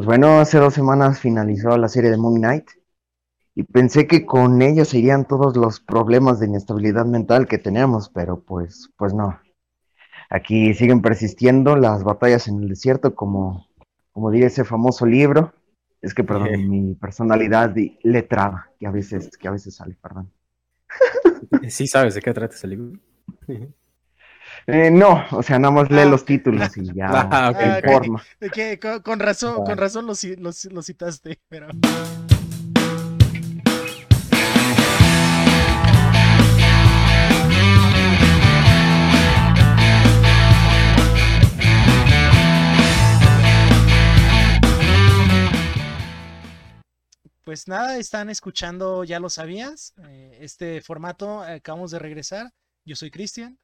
Pues 0.00 0.06
bueno, 0.06 0.40
hace 0.40 0.56
dos 0.56 0.72
semanas 0.72 1.20
finalizó 1.20 1.76
la 1.76 1.86
serie 1.86 2.10
de 2.10 2.16
Moon 2.16 2.36
Knight 2.36 2.70
y 3.54 3.64
pensé 3.64 4.06
que 4.06 4.24
con 4.24 4.62
ello 4.62 4.86
se 4.86 4.98
irían 4.98 5.28
todos 5.28 5.58
los 5.58 5.78
problemas 5.78 6.40
de 6.40 6.46
inestabilidad 6.46 7.04
mental 7.04 7.46
que 7.46 7.58
teníamos, 7.58 8.08
pero 8.08 8.40
pues, 8.40 8.88
pues 8.96 9.12
no. 9.12 9.38
Aquí 10.30 10.72
siguen 10.72 11.02
persistiendo 11.02 11.76
las 11.76 12.02
batallas 12.02 12.48
en 12.48 12.62
el 12.62 12.70
desierto, 12.70 13.14
como, 13.14 13.66
como 14.12 14.30
diría 14.30 14.46
ese 14.46 14.64
famoso 14.64 15.04
libro. 15.04 15.52
Es 16.00 16.14
que, 16.14 16.24
perdón, 16.24 16.70
mi 16.70 16.94
personalidad 16.94 17.74
le 18.02 18.22
traba, 18.22 18.70
que 18.78 18.86
a 18.86 18.90
veces, 18.90 19.36
que 19.36 19.48
a 19.48 19.50
veces 19.50 19.74
sale, 19.74 19.98
perdón. 20.00 20.32
¿Sí 21.68 21.86
sabes 21.86 22.14
de 22.14 22.22
qué 22.22 22.32
trata 22.32 22.54
ese 22.54 22.68
libro? 22.68 22.98
Eh, 24.66 24.90
no, 24.90 25.24
o 25.30 25.42
sea, 25.42 25.58
nada 25.58 25.72
más 25.72 25.90
lee 25.90 26.00
ah, 26.00 26.04
los 26.06 26.24
títulos 26.24 26.76
y 26.76 26.92
ya 26.94 27.08
ah, 27.10 27.52
con, 29.02 29.20
razón, 29.20 29.64
con 29.64 29.76
razón 29.76 30.06
lo, 30.06 30.14
lo 30.70 30.82
citaste, 30.82 31.40
pero... 31.48 31.68
Pues 47.50 47.66
nada, 47.66 47.98
están 47.98 48.30
escuchando, 48.30 49.02
ya 49.02 49.18
lo 49.18 49.28
sabías, 49.28 49.92
eh, 50.04 50.38
este 50.40 50.80
formato, 50.82 51.42
acabamos 51.42 51.90
de 51.90 51.98
regresar. 51.98 52.52
Yo 52.84 52.94
soy 52.94 53.10
Cristian. 53.10 53.58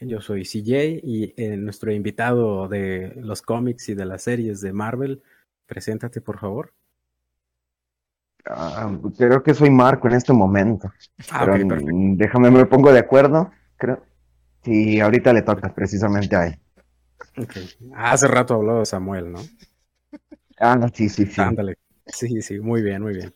Yo 0.00 0.20
soy 0.20 0.44
CJ 0.44 1.00
y 1.02 1.34
eh, 1.36 1.56
nuestro 1.56 1.90
invitado 1.90 2.68
de 2.68 3.14
los 3.16 3.40
cómics 3.40 3.88
y 3.88 3.94
de 3.94 4.04
las 4.04 4.22
series 4.22 4.60
de 4.60 4.72
Marvel, 4.72 5.22
preséntate 5.66 6.20
por 6.20 6.38
favor. 6.38 6.74
Ah, 8.44 8.92
creo 9.16 9.42
que 9.42 9.54
soy 9.54 9.70
Marco 9.70 10.06
en 10.08 10.14
este 10.14 10.32
momento. 10.32 10.92
Ah, 11.30 11.46
déjame, 11.46 12.50
me 12.50 12.66
pongo 12.66 12.92
de 12.92 13.00
acuerdo. 13.00 13.50
Creo. 13.76 14.02
Sí, 14.62 15.00
ahorita 15.00 15.32
le 15.32 15.42
toca 15.42 15.74
precisamente 15.74 16.36
a 16.36 16.46
él. 16.46 16.60
Hace 17.94 18.28
rato 18.28 18.54
habló 18.54 18.80
de 18.80 18.86
Samuel, 18.86 19.32
¿no? 19.32 19.40
Ah, 20.58 20.88
sí, 20.92 21.08
sí, 21.08 21.26
sí. 21.26 21.40
Ándale. 21.40 21.78
Sí, 22.06 22.40
sí, 22.40 22.60
muy 22.60 22.82
bien, 22.82 23.02
muy 23.02 23.14
bien. 23.14 23.34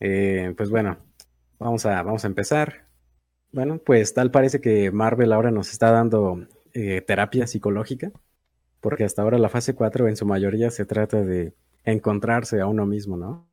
Eh, 0.00 0.52
pues 0.56 0.68
bueno, 0.68 0.98
vamos 1.58 1.86
a, 1.86 2.02
vamos 2.02 2.24
a 2.24 2.26
empezar. 2.26 2.86
Bueno, 3.52 3.78
pues 3.78 4.14
tal 4.14 4.30
parece 4.30 4.60
que 4.60 4.90
Marvel 4.90 5.32
ahora 5.32 5.50
nos 5.50 5.70
está 5.70 5.90
dando 5.90 6.46
eh, 6.72 7.02
terapia 7.02 7.46
psicológica, 7.46 8.10
porque 8.80 9.04
hasta 9.04 9.22
ahora 9.22 9.38
la 9.38 9.50
fase 9.50 9.74
4 9.74 10.08
en 10.08 10.16
su 10.16 10.24
mayoría 10.26 10.70
se 10.70 10.86
trata 10.86 11.22
de 11.22 11.54
encontrarse 11.84 12.60
a 12.60 12.66
uno 12.66 12.86
mismo, 12.86 13.16
¿no? 13.16 13.46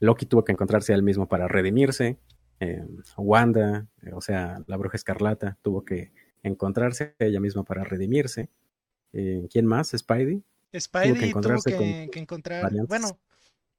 Loki 0.00 0.26
tuvo 0.26 0.44
que 0.44 0.52
encontrarse 0.52 0.92
a 0.92 0.96
él 0.96 1.02
mismo 1.02 1.26
para 1.26 1.48
redimirse, 1.48 2.18
eh, 2.60 2.84
Wanda, 3.16 3.88
o 4.12 4.20
sea, 4.20 4.62
la 4.66 4.76
bruja 4.76 4.96
escarlata, 4.96 5.58
tuvo 5.62 5.84
que 5.84 6.12
encontrarse 6.42 7.14
a 7.18 7.24
ella 7.24 7.40
misma 7.40 7.64
para 7.64 7.84
redimirse. 7.84 8.50
¿Quién 9.12 9.66
más? 9.66 9.92
¿Spidey? 9.96 10.42
Spidey 10.78 11.12
tuvo 11.12 11.62
que, 11.62 12.18
encontrar. 12.18 12.70
Bueno, 12.88 13.18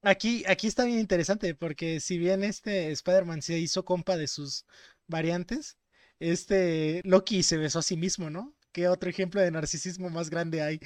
aquí, 0.05 0.43
aquí 0.47 0.67
está 0.67 0.85
bien 0.85 0.99
interesante 0.99 1.53
porque 1.55 1.99
si 1.99 2.17
bien 2.17 2.43
este 2.43 2.91
Spider-Man 2.91 3.41
se 3.41 3.59
hizo 3.59 3.83
compa 3.83 4.15
de 4.15 4.27
sus 4.27 4.65
variantes, 5.07 5.77
este 6.19 7.01
Loki 7.03 7.43
se 7.43 7.57
besó 7.57 7.79
a 7.79 7.83
sí 7.83 7.97
mismo, 7.97 8.29
¿no? 8.29 8.53
¿Qué 8.71 8.87
otro 8.87 9.09
ejemplo 9.09 9.41
de 9.41 9.51
narcisismo 9.51 10.09
más 10.09 10.29
grande 10.29 10.61
hay? 10.61 10.79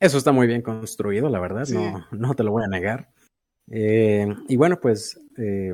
Eso 0.00 0.18
está 0.18 0.32
muy 0.32 0.46
bien 0.46 0.62
construido, 0.62 1.28
la 1.28 1.40
verdad, 1.40 1.66
no, 1.68 2.06
no 2.10 2.34
te 2.34 2.42
lo 2.42 2.50
voy 2.50 2.64
a 2.64 2.68
negar. 2.68 3.10
Eh, 3.70 4.26
y 4.48 4.56
bueno, 4.56 4.80
pues 4.80 5.18
eh, 5.38 5.72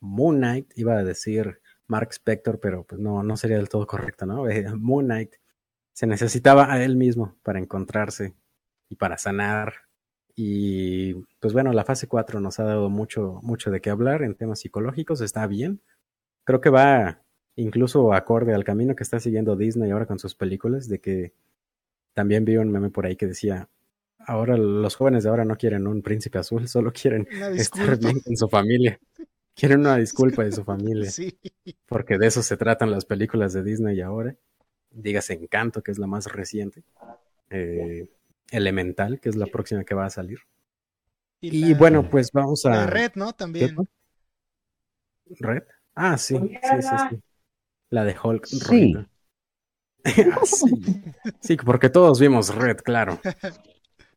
Moon 0.00 0.36
Knight 0.36 0.72
iba 0.76 0.98
a 0.98 1.04
decir 1.04 1.60
Mark 1.86 2.08
Spector, 2.12 2.60
pero 2.60 2.84
pues 2.84 3.00
no, 3.00 3.22
no 3.22 3.36
sería 3.36 3.56
del 3.56 3.68
todo 3.68 3.86
correcto, 3.86 4.26
¿no? 4.26 4.48
Eh, 4.48 4.66
Moon 4.76 5.06
Knight 5.06 5.36
se 5.92 6.06
necesitaba 6.06 6.72
a 6.72 6.82
él 6.82 6.96
mismo 6.96 7.36
para 7.42 7.58
encontrarse 7.58 8.34
y 8.88 8.96
para 8.96 9.18
sanar. 9.18 9.89
Y 10.36 11.14
pues 11.40 11.52
bueno, 11.52 11.72
la 11.72 11.84
fase 11.84 12.06
4 12.06 12.40
nos 12.40 12.60
ha 12.60 12.64
dado 12.64 12.88
mucho, 12.88 13.40
mucho 13.42 13.70
de 13.70 13.80
qué 13.80 13.90
hablar 13.90 14.22
en 14.22 14.34
temas 14.34 14.60
psicológicos, 14.60 15.20
está 15.20 15.46
bien. 15.46 15.80
Creo 16.44 16.60
que 16.60 16.70
va 16.70 17.22
incluso 17.56 18.12
acorde 18.12 18.54
al 18.54 18.64
camino 18.64 18.96
que 18.96 19.02
está 19.02 19.20
siguiendo 19.20 19.56
Disney 19.56 19.90
ahora 19.90 20.06
con 20.06 20.18
sus 20.18 20.34
películas, 20.34 20.88
de 20.88 21.00
que 21.00 21.32
también 22.14 22.44
vi 22.44 22.56
un 22.56 22.70
meme 22.70 22.90
por 22.90 23.06
ahí 23.06 23.16
que 23.16 23.26
decía, 23.26 23.68
ahora 24.18 24.56
los 24.56 24.96
jóvenes 24.96 25.24
de 25.24 25.30
ahora 25.30 25.44
no 25.44 25.56
quieren 25.56 25.86
un 25.86 26.02
príncipe 26.02 26.38
azul, 26.38 26.68
solo 26.68 26.92
quieren 26.92 27.28
estar 27.54 27.98
bien 27.98 28.20
con 28.20 28.36
su 28.36 28.48
familia. 28.48 28.98
Quieren 29.54 29.80
una 29.80 29.96
disculpa 29.96 30.44
de 30.44 30.52
su 30.52 30.64
familia. 30.64 31.10
Porque 31.86 32.18
de 32.18 32.26
eso 32.26 32.42
se 32.42 32.56
tratan 32.56 32.90
las 32.90 33.04
películas 33.04 33.52
de 33.52 33.62
Disney 33.62 34.00
ahora 34.00 34.36
dígase 34.90 35.34
Encanto, 35.34 35.82
que 35.82 35.92
es 35.92 35.98
la 35.98 36.06
más 36.06 36.26
reciente, 36.26 36.82
eh, 37.50 38.08
Elemental, 38.50 39.20
que 39.20 39.28
es 39.28 39.36
la 39.36 39.46
próxima 39.46 39.84
que 39.84 39.94
va 39.94 40.06
a 40.06 40.10
salir. 40.10 40.38
Y, 41.40 41.72
bueno, 41.74 42.08
pues 42.08 42.32
vamos 42.32 42.66
a... 42.66 42.86
Red, 42.86 43.12
¿no? 43.14 43.32
También. 43.32 43.76
Red. 45.38 45.62
Ah, 45.94 46.18
sí, 46.18 46.36
sí, 46.36 46.58
sí, 46.62 46.88
sí. 47.10 47.22
La 47.88 48.04
de 48.04 48.16
Hulk. 48.22 48.46
Sí. 48.46 48.94
Ah, 50.02 50.40
sí. 50.44 51.02
sí. 51.40 51.56
porque 51.58 51.90
todos 51.90 52.18
vimos 52.18 52.54
Red, 52.54 52.78
claro. 52.78 53.20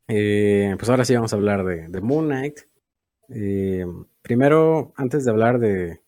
Eh, 0.08 0.76
pues 0.78 0.90
ahora 0.90 1.06
sí 1.06 1.16
vamos 1.16 1.32
a 1.32 1.38
hablar 1.38 1.64
de, 1.64 1.88
de 1.88 2.02
Moon 2.02 2.26
Knight. 2.26 2.60
Eh, 3.30 3.86
primero, 4.22 4.94
antes 4.98 5.24
de 5.24 5.32
hablar 5.32 5.60
de, 5.60 6.03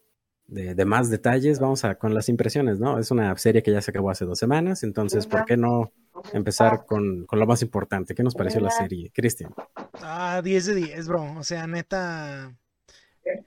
de, 0.47 0.85
más 0.85 1.09
detalles, 1.09 1.59
vamos 1.59 1.83
a 1.85 1.95
con 1.95 2.13
las 2.13 2.29
impresiones, 2.29 2.79
¿no? 2.79 2.99
Es 2.99 3.11
una 3.11 3.35
serie 3.37 3.63
que 3.63 3.71
ya 3.71 3.81
se 3.81 3.91
acabó 3.91 4.11
hace 4.11 4.25
dos 4.25 4.37
semanas, 4.37 4.83
entonces, 4.83 5.25
¿por 5.25 5.45
qué 5.45 5.57
no 5.57 5.91
empezar 6.33 6.85
con, 6.85 7.25
con 7.25 7.39
lo 7.39 7.47
más 7.47 7.61
importante? 7.61 8.13
¿Qué 8.13 8.23
nos 8.23 8.35
pareció 8.35 8.61
la 8.61 8.71
serie? 8.71 9.11
Cristian. 9.13 9.53
Ah, 9.93 10.41
10 10.43 10.65
de 10.67 10.75
10, 10.75 11.07
bro. 11.07 11.33
O 11.37 11.43
sea, 11.43 11.65
neta, 11.67 12.55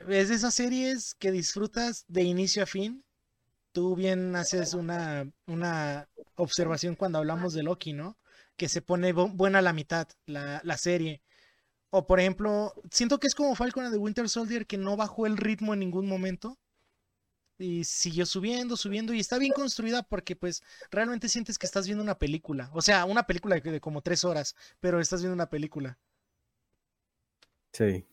es 0.09 0.28
de 0.28 0.34
esas 0.34 0.54
series 0.54 1.14
que 1.14 1.31
disfrutas 1.31 2.04
de 2.09 2.22
inicio 2.22 2.62
a 2.62 2.66
fin. 2.66 3.04
Tú 3.72 3.94
bien 3.94 4.34
haces 4.34 4.75
una, 4.75 5.30
una 5.47 6.09
observación 6.34 6.97
cuando 6.97 7.19
hablamos 7.19 7.53
de 7.54 7.62
Loki, 7.62 7.92
¿no? 7.92 8.16
Que 8.56 8.69
se 8.69 8.82
pone 8.82 9.12
buena 9.12 9.60
a 9.60 9.62
la 9.62 9.72
mitad, 9.72 10.09
la, 10.26 10.60
la 10.65 10.76
serie. 10.76 11.22
O 11.91 12.06
por 12.06 12.19
ejemplo, 12.19 12.75
siento 12.91 13.19
que 13.19 13.28
es 13.28 13.34
como 13.34 13.54
Falcon 13.54 13.91
de 13.91 13.98
Winter 13.98 14.28
Soldier 14.28 14.66
que 14.66 14.78
no 14.78 14.97
bajó 14.97 15.26
el 15.26 15.36
ritmo 15.36 15.75
en 15.75 15.80
ningún 15.80 16.06
momento 16.06 16.59
y 17.59 17.85
siguió 17.85 18.25
subiendo, 18.27 18.77
subiendo 18.77 19.13
y 19.13 19.21
está 19.21 19.39
bien 19.39 19.53
construida 19.53 20.03
porque 20.03 20.37
pues 20.37 20.63
realmente 20.91 21.29
sientes 21.29 21.59
que 21.59 21.67
estás 21.67 21.87
viendo 21.87 22.03
una 22.03 22.19
película. 22.19 22.71
O 22.73 22.83
sea, 22.83 23.05
una 23.05 23.25
película 23.25 23.59
de, 23.59 23.81
como 23.81 24.03
tres 24.03 24.25
horas, 24.25 24.55
pero 24.81 25.01
estás 25.01 25.21
viendo 25.21 25.35
una 25.35 25.51
película. 25.51 25.99
Sí. 27.73 28.07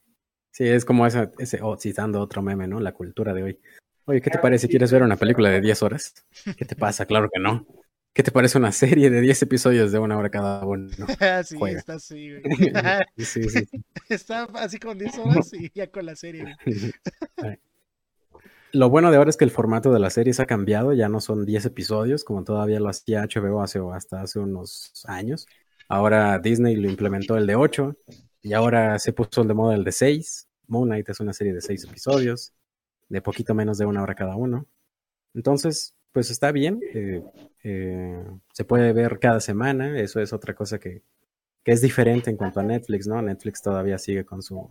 Sí, 0.51 0.67
es 0.67 0.85
como 0.85 1.05
ese, 1.05 1.29
ese 1.37 1.59
oh, 1.61 1.77
citando 1.77 2.21
otro 2.21 2.41
meme, 2.41 2.67
¿no? 2.67 2.79
La 2.79 2.93
cultura 2.93 3.33
de 3.33 3.43
hoy. 3.43 3.59
Oye, 4.05 4.21
¿qué 4.21 4.29
te 4.29 4.39
parece? 4.39 4.67
¿Quieres 4.67 4.91
ver 4.91 5.03
una 5.03 5.17
película 5.17 5.49
de 5.49 5.59
10 5.59 5.83
horas? 5.83 6.13
¿Qué 6.57 6.63
te 6.63 6.75
pasa? 6.75 7.05
Claro 7.05 7.29
que 7.33 7.39
no. 7.39 7.65
¿Qué 8.13 8.23
te 8.23 8.31
parece 8.31 8.57
una 8.57 8.71
serie 8.71 9.09
de 9.09 9.19
10 9.19 9.41
episodios 9.41 9.91
de 9.91 9.99
una 9.99 10.17
hora 10.17 10.29
cada 10.29 10.65
uno? 10.65 10.87
sí, 11.43 11.57
está 11.67 11.95
así, 11.95 12.29
sí, 13.17 13.43
sí, 13.49 13.67
Está 14.09 14.43
así 14.53 14.79
con 14.79 14.97
10 14.97 15.17
horas 15.17 15.51
y 15.53 15.69
ya 15.73 15.91
con 15.91 16.05
la 16.05 16.15
serie. 16.15 16.55
Lo 18.75 18.89
bueno 18.89 19.09
de 19.09 19.15
ahora 19.15 19.29
es 19.29 19.37
que 19.37 19.45
el 19.45 19.51
formato 19.51 19.93
de 19.93 19.99
la 19.99 20.09
serie 20.09 20.33
se 20.33 20.41
ha 20.41 20.45
cambiado, 20.47 20.91
ya 20.91 21.07
no 21.07 21.21
son 21.21 21.45
10 21.45 21.67
episodios 21.67 22.25
como 22.25 22.43
todavía 22.43 22.81
lo 22.81 22.89
hacía 22.89 23.23
HBO 23.23 23.61
hace, 23.61 23.79
hasta 23.93 24.21
hace 24.21 24.39
unos 24.39 24.91
años. 25.07 25.47
Ahora 25.87 26.39
Disney 26.39 26.75
lo 26.75 26.89
implementó 26.89 27.37
el 27.37 27.47
de 27.47 27.55
8 27.55 27.95
y 28.41 28.51
ahora 28.51 28.99
se 28.99 29.13
puso 29.13 29.43
el 29.43 29.47
de 29.47 29.53
moda 29.53 29.75
el 29.75 29.85
de 29.85 29.93
6. 29.93 30.49
Moon 30.67 30.89
Knight 30.89 31.07
es 31.07 31.21
una 31.21 31.31
serie 31.31 31.53
de 31.53 31.61
6 31.61 31.85
episodios, 31.85 32.51
de 33.07 33.21
poquito 33.21 33.53
menos 33.55 33.77
de 33.77 33.85
una 33.85 34.03
hora 34.03 34.13
cada 34.13 34.35
uno. 34.35 34.67
Entonces, 35.33 35.95
pues 36.11 36.29
está 36.29 36.51
bien, 36.51 36.81
eh, 36.93 37.23
eh, 37.63 38.25
se 38.51 38.65
puede 38.65 38.91
ver 38.91 39.19
cada 39.19 39.39
semana, 39.39 39.97
eso 40.01 40.19
es 40.19 40.33
otra 40.33 40.53
cosa 40.53 40.79
que, 40.79 41.01
que 41.63 41.71
es 41.71 41.79
diferente 41.79 42.29
en 42.29 42.35
cuanto 42.35 42.59
a 42.59 42.63
Netflix, 42.63 43.07
¿no? 43.07 43.21
Netflix 43.21 43.61
todavía 43.61 43.97
sigue 43.99 44.25
con 44.25 44.41
su... 44.41 44.67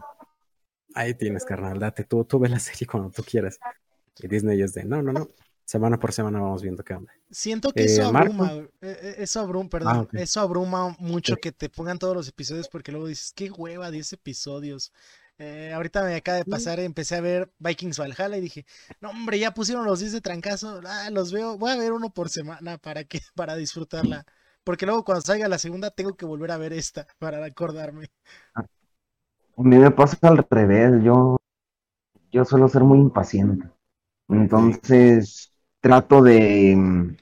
Ahí 0.94 1.14
tienes, 1.14 1.46
carnal, 1.46 1.78
date 1.78 2.04
tú, 2.04 2.26
tú 2.26 2.38
ve 2.38 2.50
la 2.50 2.58
serie 2.58 2.86
cuando 2.86 3.10
tú 3.10 3.22
quieras. 3.22 3.58
Y 4.18 4.28
Disney 4.28 4.60
es 4.62 4.74
de, 4.74 4.84
no, 4.84 5.02
no, 5.02 5.12
no. 5.12 5.28
Semana 5.64 5.98
por 5.98 6.12
semana 6.12 6.40
vamos 6.40 6.62
viendo 6.62 6.84
qué 6.84 6.92
onda. 6.92 7.12
Siento 7.30 7.72
que 7.72 7.84
eso 7.84 8.02
eh, 8.02 8.04
abruma, 8.04 8.52
eh, 8.52 8.68
eh, 8.82 9.14
eso 9.18 9.40
abruma, 9.40 9.70
perdón, 9.70 10.08
ah, 10.12 10.18
eso 10.18 10.40
abruma 10.40 10.94
mucho 10.98 11.36
que 11.36 11.52
te 11.52 11.70
pongan 11.70 11.98
todos 11.98 12.14
los 12.14 12.28
episodios 12.28 12.68
porque 12.68 12.92
luego 12.92 13.06
dices, 13.06 13.32
qué 13.34 13.50
hueva, 13.50 13.90
10 13.90 14.12
episodios. 14.12 14.92
ahorita 15.72 16.04
me 16.04 16.16
acaba 16.16 16.36
de 16.36 16.44
pasar, 16.44 16.80
empecé 16.80 17.16
a 17.16 17.22
ver 17.22 17.50
Vikings 17.58 17.98
Valhalla 17.98 18.36
y 18.36 18.42
dije, 18.42 18.66
no 19.00 19.08
hombre, 19.10 19.38
ya 19.38 19.54
pusieron 19.54 19.86
los 19.86 20.00
10 20.00 20.12
de 20.12 20.20
trancazo, 20.20 20.82
ah, 20.86 21.08
los 21.10 21.32
veo, 21.32 21.56
voy 21.56 21.70
a 21.70 21.76
ver 21.76 21.92
uno 21.92 22.10
por 22.10 22.28
semana 22.28 22.76
para 22.76 23.04
que, 23.04 23.20
para 23.34 23.56
disfrutarla. 23.56 24.26
porque 24.64 24.84
luego 24.84 25.02
cuando 25.02 25.22
salga 25.22 25.48
la 25.48 25.58
segunda 25.58 25.90
tengo 25.90 26.14
que 26.14 26.26
volver 26.26 26.50
a 26.50 26.58
ver 26.58 26.74
esta 26.74 27.06
para 27.18 27.42
acordarme. 27.42 28.08
A 28.54 29.62
mí 29.62 29.78
me 29.78 29.90
pasa 29.90 30.18
al 30.28 30.46
revés, 30.50 31.02
yo, 31.02 31.38
yo 32.30 32.44
suelo 32.44 32.68
ser 32.68 32.82
muy 32.82 32.98
impaciente. 32.98 33.66
Entonces 34.28 35.52
trato 35.80 36.22
de, 36.22 37.16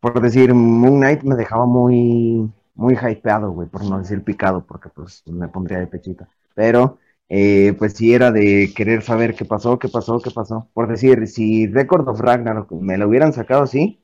por 0.00 0.20
decir, 0.20 0.54
Moon 0.54 0.98
Knight 0.98 1.22
me 1.22 1.36
dejaba 1.36 1.66
muy, 1.66 2.50
muy 2.74 2.94
hypeado, 2.96 3.52
güey, 3.52 3.68
por 3.68 3.84
no 3.84 3.98
decir 3.98 4.22
picado, 4.24 4.64
porque 4.66 4.88
pues 4.90 5.22
me 5.26 5.48
pondría 5.48 5.78
de 5.80 5.86
pechita. 5.86 6.28
Pero, 6.54 6.98
eh, 7.28 7.74
pues 7.78 7.94
sí 7.94 8.14
era 8.14 8.30
de 8.32 8.72
querer 8.76 9.02
saber 9.02 9.34
qué 9.34 9.44
pasó, 9.44 9.78
qué 9.78 9.88
pasó, 9.88 10.20
qué 10.20 10.30
pasó. 10.30 10.68
Por 10.74 10.88
decir, 10.88 11.26
si 11.28 11.66
Record 11.66 12.08
of 12.08 12.20
Ragnarok 12.20 12.70
me 12.72 12.98
lo 12.98 13.08
hubieran 13.08 13.32
sacado 13.32 13.62
así, 13.64 14.00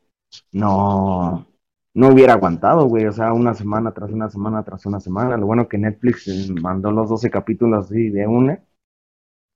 no, 0.52 1.46
no 1.94 2.08
hubiera 2.08 2.34
aguantado, 2.34 2.86
güey. 2.88 3.06
O 3.06 3.12
sea, 3.12 3.32
una 3.32 3.54
semana 3.54 3.92
tras 3.92 4.10
una 4.10 4.30
semana 4.30 4.62
tras 4.64 4.86
una 4.86 5.00
semana. 5.00 5.36
Lo 5.36 5.46
bueno 5.46 5.68
que 5.68 5.78
Netflix 5.78 6.28
mandó 6.62 6.90
los 6.92 7.08
12 7.10 7.30
capítulos 7.30 7.86
así 7.86 8.10
de 8.10 8.26
una. 8.26 8.62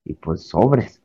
Y 0.04 0.14
pues 0.14 0.48
sobres. 0.48 1.02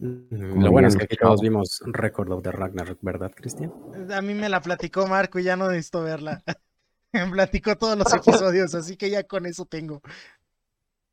Lo 0.00 0.70
bueno 0.70 0.88
es 0.88 0.96
que 0.96 1.04
aquí 1.04 1.16
todos 1.16 1.42
vimos 1.42 1.82
Record 1.84 2.32
of 2.32 2.42
the 2.42 2.50
Ragnarok, 2.50 2.98
¿verdad, 3.02 3.32
Cristian? 3.34 3.70
A 4.10 4.22
mí 4.22 4.32
me 4.32 4.48
la 4.48 4.62
platicó 4.62 5.06
Marco 5.06 5.38
y 5.38 5.44
ya 5.44 5.56
no 5.56 5.68
necesito 5.68 6.02
verla. 6.02 6.42
me 7.12 7.30
platicó 7.30 7.76
todos 7.76 7.98
los 7.98 8.12
episodios, 8.14 8.74
así 8.74 8.96
que 8.96 9.10
ya 9.10 9.24
con 9.24 9.44
eso 9.44 9.66
tengo. 9.66 10.00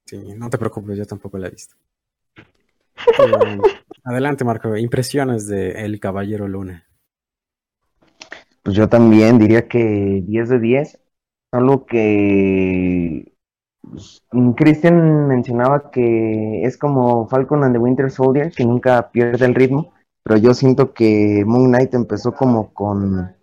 Sí, 0.06 0.18
no 0.38 0.50
te 0.50 0.58
preocupes, 0.58 0.98
yo 0.98 1.06
tampoco 1.06 1.38
la 1.38 1.48
he 1.48 1.52
visto. 1.52 1.76
Eh, 2.96 3.60
adelante, 4.06 4.46
Marco. 4.46 4.76
Impresiones 4.78 5.48
de 5.48 5.84
El 5.84 6.00
Caballero 6.00 6.48
Luna. 6.48 6.88
Pues 8.64 8.76
yo 8.76 8.88
también 8.88 9.38
diría 9.38 9.68
que 9.68 10.24
10 10.26 10.50
de 10.50 10.60
10. 10.60 11.00
Solo 11.52 11.86
que 11.86 13.37
Christian 14.56 15.28
mencionaba 15.28 15.92
que 15.92 16.64
es 16.64 16.78
como 16.78 17.28
Falcon 17.28 17.64
and 17.64 17.74
the 17.74 17.80
Winter 17.80 18.12
Soldier, 18.12 18.52
que 18.52 18.66
nunca 18.66 19.10
pierde 19.12 19.46
el 19.46 19.56
ritmo, 19.56 19.94
pero 20.24 20.38
yo 20.38 20.54
siento 20.54 20.94
que 20.94 21.44
Moon 21.46 21.68
Knight 21.68 21.94
empezó 21.94 22.34
como 22.34 22.74
con 22.74 23.36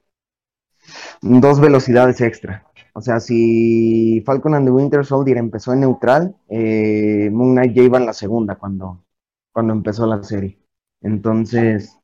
dos 1.22 1.60
velocidades 1.60 2.20
extra. 2.20 2.66
O 2.92 3.00
sea, 3.00 3.18
si 3.18 4.22
Falcon 4.24 4.54
and 4.54 4.66
the 4.66 4.70
Winter 4.70 5.04
Soldier 5.04 5.36
empezó 5.36 5.72
en 5.72 5.80
neutral, 5.80 6.36
eh, 6.48 7.28
Moon 7.32 7.52
Knight 7.52 7.74
ya 7.74 7.82
iba 7.82 7.98
en 7.98 8.06
la 8.06 8.12
segunda 8.12 8.54
cuando, 8.56 9.04
cuando 9.52 9.72
empezó 9.72 10.06
la 10.06 10.22
serie. 10.22 10.60
Entonces, 11.00 11.98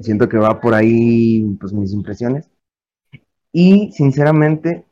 siento 0.00 0.28
que 0.28 0.36
va 0.36 0.60
por 0.60 0.74
ahí 0.74 1.56
pues 1.58 1.72
mis 1.72 1.92
impresiones. 1.92 2.50
Y 3.52 3.92
sinceramente, 3.92 4.84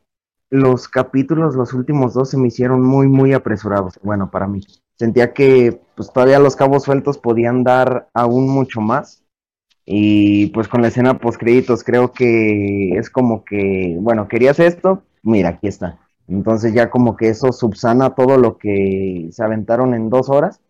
los 0.51 0.89
capítulos, 0.89 1.55
los 1.55 1.73
últimos 1.73 2.13
dos, 2.15 2.31
se 2.31 2.37
me 2.37 2.49
hicieron 2.49 2.83
muy, 2.83 3.07
muy 3.07 3.33
apresurados. 3.33 3.99
Bueno, 4.03 4.31
para 4.31 4.47
mí. 4.47 4.61
Sentía 4.97 5.33
que 5.33 5.81
pues 5.95 6.13
todavía 6.13 6.39
los 6.39 6.57
cabos 6.57 6.83
sueltos 6.83 7.19
podían 7.19 7.65
dar 7.65 8.09
aún 8.13 8.49
mucho 8.49 8.81
más. 8.81 9.25
Y 9.87 10.49
pues 10.49 10.69
con 10.69 10.83
la 10.83 10.89
escena 10.89 11.19
post 11.19 11.41
créditos 11.41 11.83
creo 11.83 12.13
que 12.13 12.97
es 12.99 13.11
como 13.11 13.45
que, 13.45 13.97
bueno, 13.99 14.29
querías 14.29 14.61
esto, 14.61 15.03
mira, 15.23 15.51
aquí 15.51 15.69
está. 15.69 15.99
Entonces 16.29 16.75
ya 16.75 16.91
como 16.91 17.17
que 17.17 17.29
eso 17.29 17.51
subsana 17.51 18.15
todo 18.15 18.37
lo 18.37 18.59
que 18.59 19.31
se 19.33 19.43
aventaron 19.43 19.95
en 19.95 20.11
dos 20.11 20.29
horas. 20.29 20.61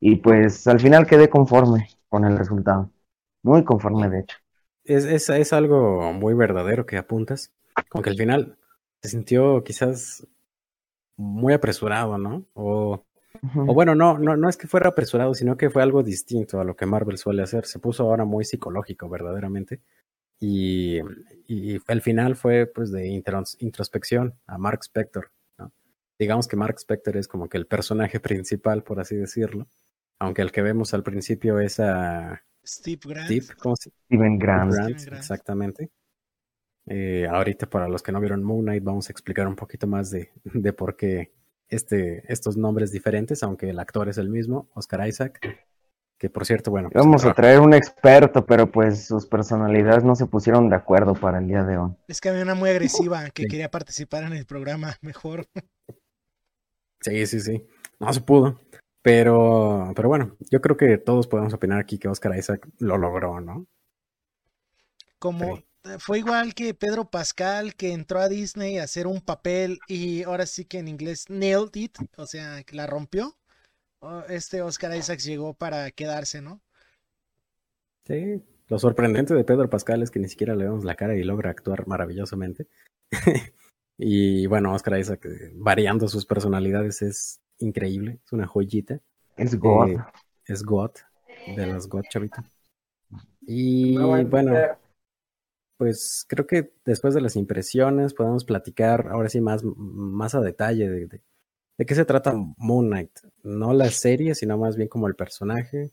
Y 0.00 0.16
pues 0.16 0.66
al 0.66 0.80
final 0.80 1.06
quedé 1.06 1.28
conforme 1.28 1.88
con 2.08 2.24
el 2.24 2.38
resultado. 2.38 2.90
Muy 3.42 3.64
conforme, 3.64 4.08
de 4.08 4.20
hecho. 4.20 4.36
Es, 4.84 5.04
es, 5.04 5.28
es 5.28 5.52
algo 5.52 6.12
muy 6.12 6.34
verdadero 6.34 6.86
que 6.86 6.96
apuntas. 6.96 7.52
Como 7.88 8.02
que 8.02 8.10
al 8.10 8.16
final 8.16 8.58
se 9.06 9.12
sintió 9.12 9.62
quizás 9.62 10.26
muy 11.16 11.52
apresurado, 11.52 12.18
¿no? 12.18 12.44
O, 12.54 13.06
o 13.54 13.74
bueno, 13.74 13.94
no, 13.94 14.18
no, 14.18 14.36
no 14.36 14.48
es 14.48 14.56
que 14.56 14.66
fuera 14.66 14.88
apresurado, 14.88 15.32
sino 15.34 15.56
que 15.56 15.70
fue 15.70 15.82
algo 15.82 16.02
distinto 16.02 16.60
a 16.60 16.64
lo 16.64 16.74
que 16.74 16.86
Marvel 16.86 17.18
suele 17.18 17.42
hacer. 17.42 17.66
Se 17.66 17.78
puso 17.78 18.02
ahora 18.02 18.24
muy 18.24 18.44
psicológico, 18.44 19.08
verdaderamente. 19.08 19.80
Y, 20.40 20.98
y 21.46 21.78
el 21.86 22.02
final 22.02 22.36
fue 22.36 22.66
pues 22.66 22.90
de 22.90 23.06
introspección 23.06 24.34
a 24.46 24.58
Mark 24.58 24.80
Spector. 24.82 25.30
¿no? 25.58 25.72
Digamos 26.18 26.48
que 26.48 26.56
Mark 26.56 26.76
Spector 26.78 27.16
es 27.16 27.28
como 27.28 27.48
que 27.48 27.58
el 27.58 27.66
personaje 27.66 28.20
principal, 28.20 28.82
por 28.82 29.00
así 29.00 29.16
decirlo. 29.16 29.68
Aunque 30.18 30.42
el 30.42 30.50
que 30.50 30.62
vemos 30.62 30.94
al 30.94 31.02
principio 31.02 31.60
es 31.60 31.78
a 31.78 32.42
Steve 32.64 33.00
Grant. 33.04 33.26
Steve, 33.26 33.46
¿cómo 33.58 33.76
se? 33.76 33.90
Steven 33.90 34.38
Grant. 34.38 34.72
Grant, 34.72 35.12
exactamente. 35.12 35.90
Eh, 36.86 37.26
ahorita 37.28 37.68
para 37.68 37.88
los 37.88 38.02
que 38.02 38.12
no 38.12 38.20
vieron 38.20 38.44
Moon 38.44 38.62
Knight 38.62 38.84
vamos 38.84 39.08
a 39.08 39.12
explicar 39.12 39.48
un 39.48 39.56
poquito 39.56 39.86
más 39.86 40.10
de, 40.10 40.30
de 40.44 40.72
por 40.72 40.96
qué 40.96 41.32
este, 41.68 42.22
estos 42.32 42.56
nombres 42.56 42.92
diferentes, 42.92 43.42
aunque 43.42 43.70
el 43.70 43.78
actor 43.78 44.08
es 44.08 44.18
el 44.18 44.28
mismo, 44.28 44.68
Oscar 44.74 45.06
Isaac, 45.06 45.40
que 46.18 46.30
por 46.30 46.46
cierto, 46.46 46.70
bueno. 46.70 46.88
Pues, 46.90 47.04
vamos 47.04 47.24
a 47.24 47.34
traer 47.34 47.60
un 47.60 47.74
experto, 47.74 48.46
pero 48.46 48.70
pues 48.70 49.06
sus 49.06 49.26
personalidades 49.26 50.04
no 50.04 50.14
se 50.14 50.26
pusieron 50.26 50.70
de 50.70 50.76
acuerdo 50.76 51.14
para 51.14 51.38
el 51.38 51.48
día 51.48 51.62
de 51.64 51.76
hoy. 51.76 51.92
Es 52.08 52.20
que 52.20 52.30
había 52.30 52.42
una 52.42 52.54
muy 52.54 52.70
agresiva 52.70 53.28
que 53.30 53.46
quería 53.46 53.70
participar 53.70 54.24
en 54.24 54.32
el 54.32 54.46
programa 54.46 54.96
mejor. 55.02 55.46
Sí, 57.00 57.26
sí, 57.26 57.40
sí. 57.40 57.66
No 57.98 58.12
se 58.12 58.20
pudo. 58.20 58.60
Pero, 59.02 59.92
pero 59.94 60.08
bueno, 60.08 60.36
yo 60.50 60.60
creo 60.60 60.76
que 60.76 60.98
todos 60.98 61.28
podemos 61.28 61.54
opinar 61.54 61.78
aquí 61.78 61.98
que 61.98 62.08
Oscar 62.08 62.36
Isaac 62.36 62.66
lo 62.78 62.98
logró, 62.98 63.40
¿no? 63.40 63.66
Como, 65.20 65.62
fue 65.98 66.18
igual 66.18 66.54
que 66.54 66.74
Pedro 66.74 67.10
Pascal 67.10 67.74
que 67.74 67.92
entró 67.92 68.20
a 68.20 68.28
Disney 68.28 68.78
a 68.78 68.84
hacer 68.84 69.06
un 69.06 69.20
papel 69.20 69.78
y 69.88 70.22
ahora 70.24 70.46
sí 70.46 70.64
que 70.64 70.78
en 70.78 70.88
inglés 70.88 71.26
nailed 71.28 71.74
it, 71.74 71.96
o 72.16 72.26
sea, 72.26 72.62
que 72.62 72.76
la 72.76 72.86
rompió. 72.86 73.36
Este 74.28 74.62
Oscar 74.62 74.96
Isaacs 74.96 75.24
llegó 75.24 75.54
para 75.54 75.90
quedarse, 75.90 76.40
¿no? 76.40 76.60
Sí, 78.04 78.42
lo 78.68 78.78
sorprendente 78.78 79.34
de 79.34 79.44
Pedro 79.44 79.68
Pascal 79.68 80.02
es 80.02 80.10
que 80.10 80.20
ni 80.20 80.28
siquiera 80.28 80.54
le 80.54 80.64
vemos 80.64 80.84
la 80.84 80.94
cara 80.94 81.16
y 81.16 81.24
logra 81.24 81.50
actuar 81.50 81.86
maravillosamente. 81.86 82.68
y 83.98 84.46
bueno, 84.46 84.72
Oscar 84.72 84.98
Isaac 84.98 85.24
eh, 85.24 85.52
variando 85.54 86.08
sus 86.08 86.26
personalidades 86.26 87.02
es 87.02 87.40
increíble, 87.58 88.20
es 88.24 88.32
una 88.32 88.46
joyita. 88.46 89.00
Es 89.36 89.58
God. 89.58 89.90
Eh, 89.90 90.04
es 90.46 90.62
God, 90.62 90.92
de 91.56 91.66
las 91.66 91.88
God, 91.88 92.04
chavita. 92.08 92.44
Y 93.42 93.96
bueno, 93.96 94.54
pues 95.76 96.24
creo 96.28 96.46
que 96.46 96.72
después 96.84 97.14
de 97.14 97.20
las 97.20 97.36
impresiones 97.36 98.14
podemos 98.14 98.44
platicar 98.44 99.08
ahora 99.10 99.28
sí 99.28 99.40
más, 99.40 99.62
más 99.64 100.34
a 100.34 100.40
detalle 100.40 100.88
de, 100.88 101.20
qué 101.86 101.94
se 101.94 102.04
trata 102.04 102.34
Moon 102.56 102.86
Knight. 102.86 103.10
No 103.42 103.72
la 103.74 103.90
serie, 103.90 104.34
sino 104.34 104.56
más 104.58 104.76
bien 104.76 104.88
como 104.88 105.06
el 105.06 105.14
personaje. 105.14 105.90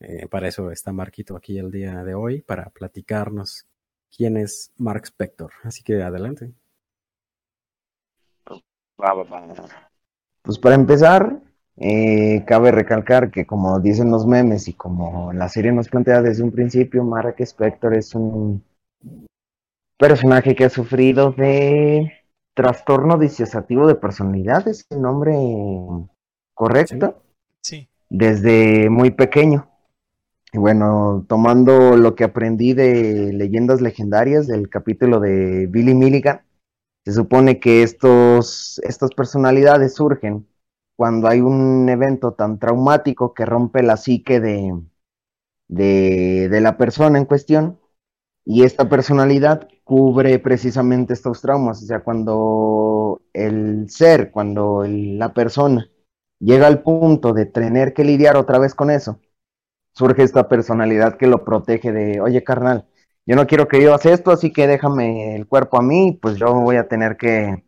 Eh, 0.00 0.26
para 0.28 0.48
eso 0.48 0.70
está 0.72 0.92
Marquito 0.92 1.36
aquí 1.36 1.58
el 1.58 1.70
día 1.70 2.02
de 2.02 2.14
hoy, 2.14 2.42
para 2.42 2.70
platicarnos 2.70 3.66
quién 4.14 4.36
es 4.36 4.72
Mark 4.76 5.04
Spector. 5.04 5.52
Así 5.62 5.82
que 5.84 6.02
adelante. 6.02 6.52
Pues 10.42 10.58
para 10.58 10.74
empezar, 10.74 11.40
eh, 11.76 12.44
cabe 12.46 12.72
recalcar 12.72 13.30
que 13.30 13.46
como 13.46 13.78
dicen 13.78 14.10
los 14.10 14.26
memes 14.26 14.66
y 14.66 14.74
como 14.74 15.32
la 15.32 15.48
serie 15.48 15.72
nos 15.72 15.88
plantea 15.88 16.20
desde 16.20 16.42
un 16.42 16.50
principio, 16.50 17.04
Mark 17.04 17.36
Spector 17.38 17.94
es 17.94 18.14
un 18.14 18.62
personaje 19.98 20.54
que 20.54 20.64
ha 20.64 20.70
sufrido 20.70 21.32
de 21.32 22.12
trastorno 22.54 23.18
disociativo 23.18 23.86
de 23.86 23.94
personalidad, 23.94 24.66
¿es 24.68 24.86
el 24.90 25.00
nombre 25.00 25.34
correcto? 26.54 27.22
Sí. 27.60 27.88
Desde 28.10 28.90
muy 28.90 29.10
pequeño. 29.10 29.68
Y 30.52 30.58
bueno, 30.58 31.24
tomando 31.28 31.96
lo 31.96 32.14
que 32.14 32.24
aprendí 32.24 32.74
de 32.74 33.32
leyendas 33.32 33.80
legendarias 33.80 34.46
del 34.46 34.68
capítulo 34.68 35.18
de 35.18 35.66
Billy 35.66 35.94
Milligan, 35.94 36.42
se 37.04 37.12
supone 37.12 37.58
que 37.58 37.82
estos, 37.82 38.80
estas 38.84 39.10
personalidades 39.12 39.94
surgen 39.94 40.46
cuando 40.96 41.26
hay 41.28 41.40
un 41.40 41.88
evento 41.88 42.34
tan 42.34 42.58
traumático 42.58 43.34
que 43.34 43.46
rompe 43.46 43.82
la 43.82 43.96
psique 43.96 44.40
de, 44.40 44.78
de, 45.68 46.48
de 46.50 46.60
la 46.60 46.76
persona 46.76 47.18
en 47.18 47.24
cuestión 47.24 47.78
y 48.44 48.64
esta 48.64 48.88
personalidad 48.88 49.68
cubre 49.84 50.38
precisamente 50.38 51.12
estos 51.14 51.40
traumas. 51.42 51.82
O 51.82 51.86
sea, 51.86 52.00
cuando 52.00 53.22
el 53.32 53.88
ser, 53.90 54.30
cuando 54.30 54.84
la 54.86 55.32
persona 55.34 55.88
llega 56.40 56.66
al 56.66 56.82
punto 56.82 57.32
de 57.32 57.46
tener 57.46 57.94
que 57.94 58.04
lidiar 58.04 58.36
otra 58.36 58.58
vez 58.58 58.74
con 58.74 58.90
eso, 58.90 59.20
surge 59.94 60.22
esta 60.22 60.48
personalidad 60.48 61.16
que 61.18 61.26
lo 61.26 61.44
protege 61.44 61.92
de, 61.92 62.20
oye 62.20 62.42
carnal, 62.44 62.86
yo 63.26 63.36
no 63.36 63.46
quiero 63.46 63.68
que 63.68 63.78
vivas 63.78 64.06
esto, 64.06 64.30
así 64.32 64.52
que 64.52 64.66
déjame 64.66 65.36
el 65.36 65.46
cuerpo 65.46 65.78
a 65.78 65.82
mí, 65.82 66.18
pues 66.20 66.36
yo 66.38 66.52
voy 66.54 66.76
a 66.76 66.88
tener 66.88 67.16
que, 67.16 67.64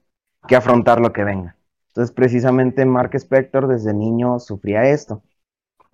que 0.49 0.57
afrontar 0.57 1.01
lo 1.01 1.13
que 1.13 1.25
venga. 1.25 1.57
Entonces, 1.89 2.15
precisamente 2.15 2.85
Mark 2.85 3.15
Spector 3.15 3.69
desde 3.69 3.95
niño 3.95 4.41
sufría 4.41 4.89
esto. 4.91 5.23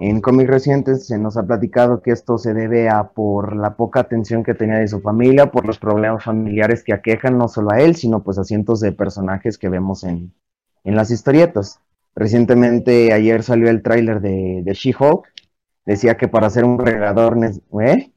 En 0.02 0.23
cómics 0.23 0.49
recientes 0.49 1.07
se 1.07 1.19
nos 1.19 1.37
ha 1.37 1.42
platicado 1.42 2.00
que 2.00 2.11
esto 2.11 2.38
se 2.38 2.54
debe 2.54 2.88
a 2.88 3.11
por 3.11 3.54
la 3.54 3.76
poca 3.76 4.00
atención 4.00 4.42
que 4.42 4.54
tenía 4.54 4.78
de 4.78 4.88
su 4.88 5.02
familia, 5.02 5.50
por 5.50 5.66
los 5.66 5.78
problemas 5.78 6.25
familiares 6.25 6.83
que 6.83 6.95
aquejan 6.95 7.37
no 7.37 7.49
solo 7.49 7.71
a 7.71 7.80
él, 7.80 7.95
sino 7.97 8.23
pues 8.23 8.38
a 8.38 8.45
cientos 8.45 8.80
de 8.80 8.92
personajes 8.92 9.59
que 9.59 9.69
vemos 9.69 10.02
en, 10.04 10.33
en 10.85 10.97
las 10.97 11.11
historietas. 11.11 11.80
Recientemente, 12.16 13.12
ayer 13.12 13.42
salió 13.42 13.69
el 13.69 13.83
tráiler 13.83 14.23
de, 14.23 14.62
de 14.64 14.73
She-Hulk. 14.73 15.28
Decía 15.85 16.16
que 16.16 16.28
para 16.28 16.49
ser 16.49 16.64
un 16.64 16.78
regador... 16.78 17.37
¿Eh? 17.83 18.11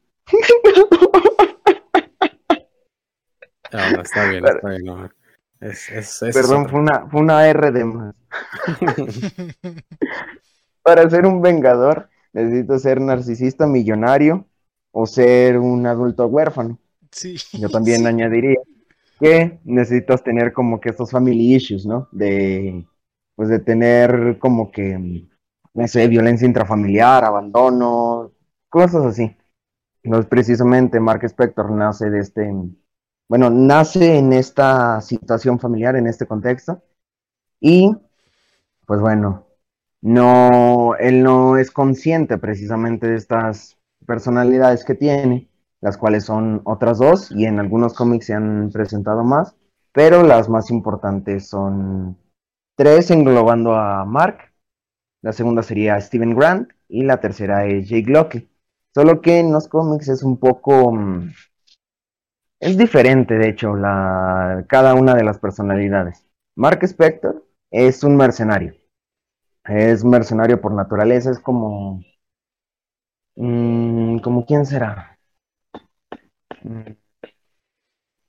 Ah, 3.74 3.92
está 4.02 4.30
bien, 4.30 4.46
está 4.46 4.70
bien. 4.70 5.10
Perdón, 6.32 6.70
fue 6.70 6.80
una, 6.80 7.08
fue 7.10 7.22
una 7.22 7.48
R 7.48 7.72
de 7.72 7.84
más. 7.86 8.16
Para 10.84 11.10
ser 11.10 11.26
un 11.26 11.42
vengador, 11.42 12.10
necesito 12.34 12.78
ser 12.78 13.02
narcisista 13.02 13.66
millonario 13.66 14.46
o 14.92 15.06
ser 15.08 15.58
un 15.58 15.88
adulto 15.88 16.28
huérfano. 16.28 16.78
Sí. 17.12 17.38
Yo 17.54 17.70
también 17.70 18.06
añadiría 18.06 18.60
que 19.20 19.60
necesitas 19.64 20.24
tener 20.24 20.52
como 20.54 20.80
que 20.80 20.90
estos 20.90 21.12
family 21.12 21.56
issues, 21.56 21.86
¿no? 21.86 22.10
De, 22.12 22.86
pues 23.36 23.50
de 23.50 23.60
tener 23.60 24.38
como 24.40 24.72
que, 24.72 25.28
no 25.74 25.88
sé, 25.88 26.08
violencia 26.08 26.48
intrafamiliar, 26.48 27.24
abandono, 27.24 28.32
cosas 28.70 29.06
así. 29.06 29.36
Entonces, 30.04 30.30
precisamente 30.30 31.00
Mark 31.00 31.24
Spector 31.24 31.72
nace 31.72 32.10
de 32.10 32.20
este, 32.20 32.54
bueno, 33.30 33.50
nace 33.50 34.18
en 34.18 34.34
esta 34.34 35.00
situación 35.02 35.60
familiar, 35.60 35.96
en 35.96 36.08
este 36.08 36.26
contexto, 36.26 36.84
y 37.60 37.96
pues 38.86 39.00
bueno, 39.00 39.48
no, 40.02 40.73
él 41.04 41.24
no 41.24 41.58
es 41.58 41.72
consciente 41.72 42.38
precisamente 42.38 43.08
de 43.08 43.16
estas 43.16 43.78
personalidades 44.06 44.84
que 44.84 44.96
tiene, 44.96 45.50
las 45.82 45.98
cuales 45.98 46.26
son 46.26 46.62
otras 46.66 47.00
dos, 47.00 47.32
y 47.32 47.46
en 47.46 47.60
algunos 47.60 47.94
cómics 47.94 48.28
se 48.28 48.34
han 48.34 48.70
presentado 48.72 49.24
más, 49.24 49.56
pero 49.92 50.24
las 50.24 50.50
más 50.50 50.70
importantes 50.72 51.48
son 51.48 52.18
tres 52.76 53.12
englobando 53.12 53.76
a 53.76 54.06
Mark, 54.06 54.54
la 55.22 55.32
segunda 55.32 55.64
sería 55.64 56.00
Steven 56.02 56.36
Grant 56.36 56.72
y 56.90 57.04
la 57.04 57.22
tercera 57.22 57.66
es 57.66 57.88
Jake 57.88 58.12
Locke. 58.12 58.50
Solo 58.94 59.22
que 59.22 59.40
en 59.40 59.54
los 59.54 59.68
cómics 59.68 60.10
es 60.10 60.22
un 60.22 60.38
poco 60.38 60.92
mm, 60.92 61.32
es 62.64 62.78
diferente, 62.78 63.38
de 63.38 63.50
hecho, 63.50 63.76
la, 63.76 64.66
cada 64.70 64.94
una 64.96 65.16
de 65.16 65.24
las 65.26 65.38
personalidades. 65.38 66.26
Mark 66.56 66.80
Spector 66.84 67.46
es 67.72 68.06
un 68.06 68.16
mercenario. 68.16 68.74
Es 69.66 70.04
mercenario 70.04 70.60
por 70.60 70.74
naturaleza, 70.74 71.32
es 71.32 71.40
como... 71.40 72.04
Mm, 73.36 74.20
¿Como 74.20 74.46
quién 74.46 74.66
será? 74.66 75.18
Mm, 76.64 76.92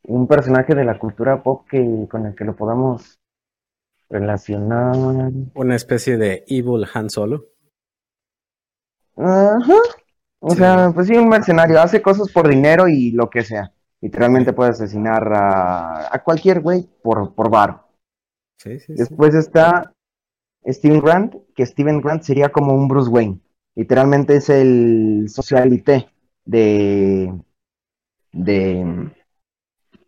un 0.04 0.26
personaje 0.26 0.74
de 0.74 0.84
la 0.84 0.98
cultura 0.98 1.42
pop 1.42 1.66
que, 1.68 2.06
con 2.10 2.26
el 2.26 2.34
que 2.34 2.44
lo 2.44 2.54
podamos 2.56 3.18
relacionar. 4.08 4.94
Una 5.54 5.76
especie 5.76 6.16
de 6.16 6.44
Evil 6.46 6.86
Han 6.92 7.10
Solo. 7.10 7.46
Ajá. 9.16 9.78
O 10.40 10.50
sea, 10.50 10.90
pues 10.94 11.06
sí, 11.06 11.16
un 11.16 11.28
mercenario. 11.28 11.80
Hace 11.80 12.02
cosas 12.02 12.30
por 12.30 12.48
dinero 12.48 12.86
y 12.86 13.10
lo 13.12 13.30
que 13.30 13.42
sea. 13.42 13.72
Literalmente 14.00 14.52
puede 14.52 14.70
asesinar 14.70 15.32
a, 15.34 16.22
cualquier 16.22 16.60
güey 16.60 16.86
por, 17.02 17.34
por 17.34 17.50
bar. 17.50 17.86
Después 18.88 19.34
está 19.34 19.93
Steven 20.66 21.00
Grant, 21.00 21.35
que 21.54 21.66
Steven 21.66 22.00
Grant 22.00 22.23
sería 22.23 22.50
como 22.50 22.75
un 22.75 22.88
Bruce 22.88 23.11
Wayne. 23.11 23.40
Literalmente 23.75 24.37
es 24.37 24.49
el 24.49 25.26
socialité 25.28 26.09
de, 26.44 27.33
de, 28.33 29.11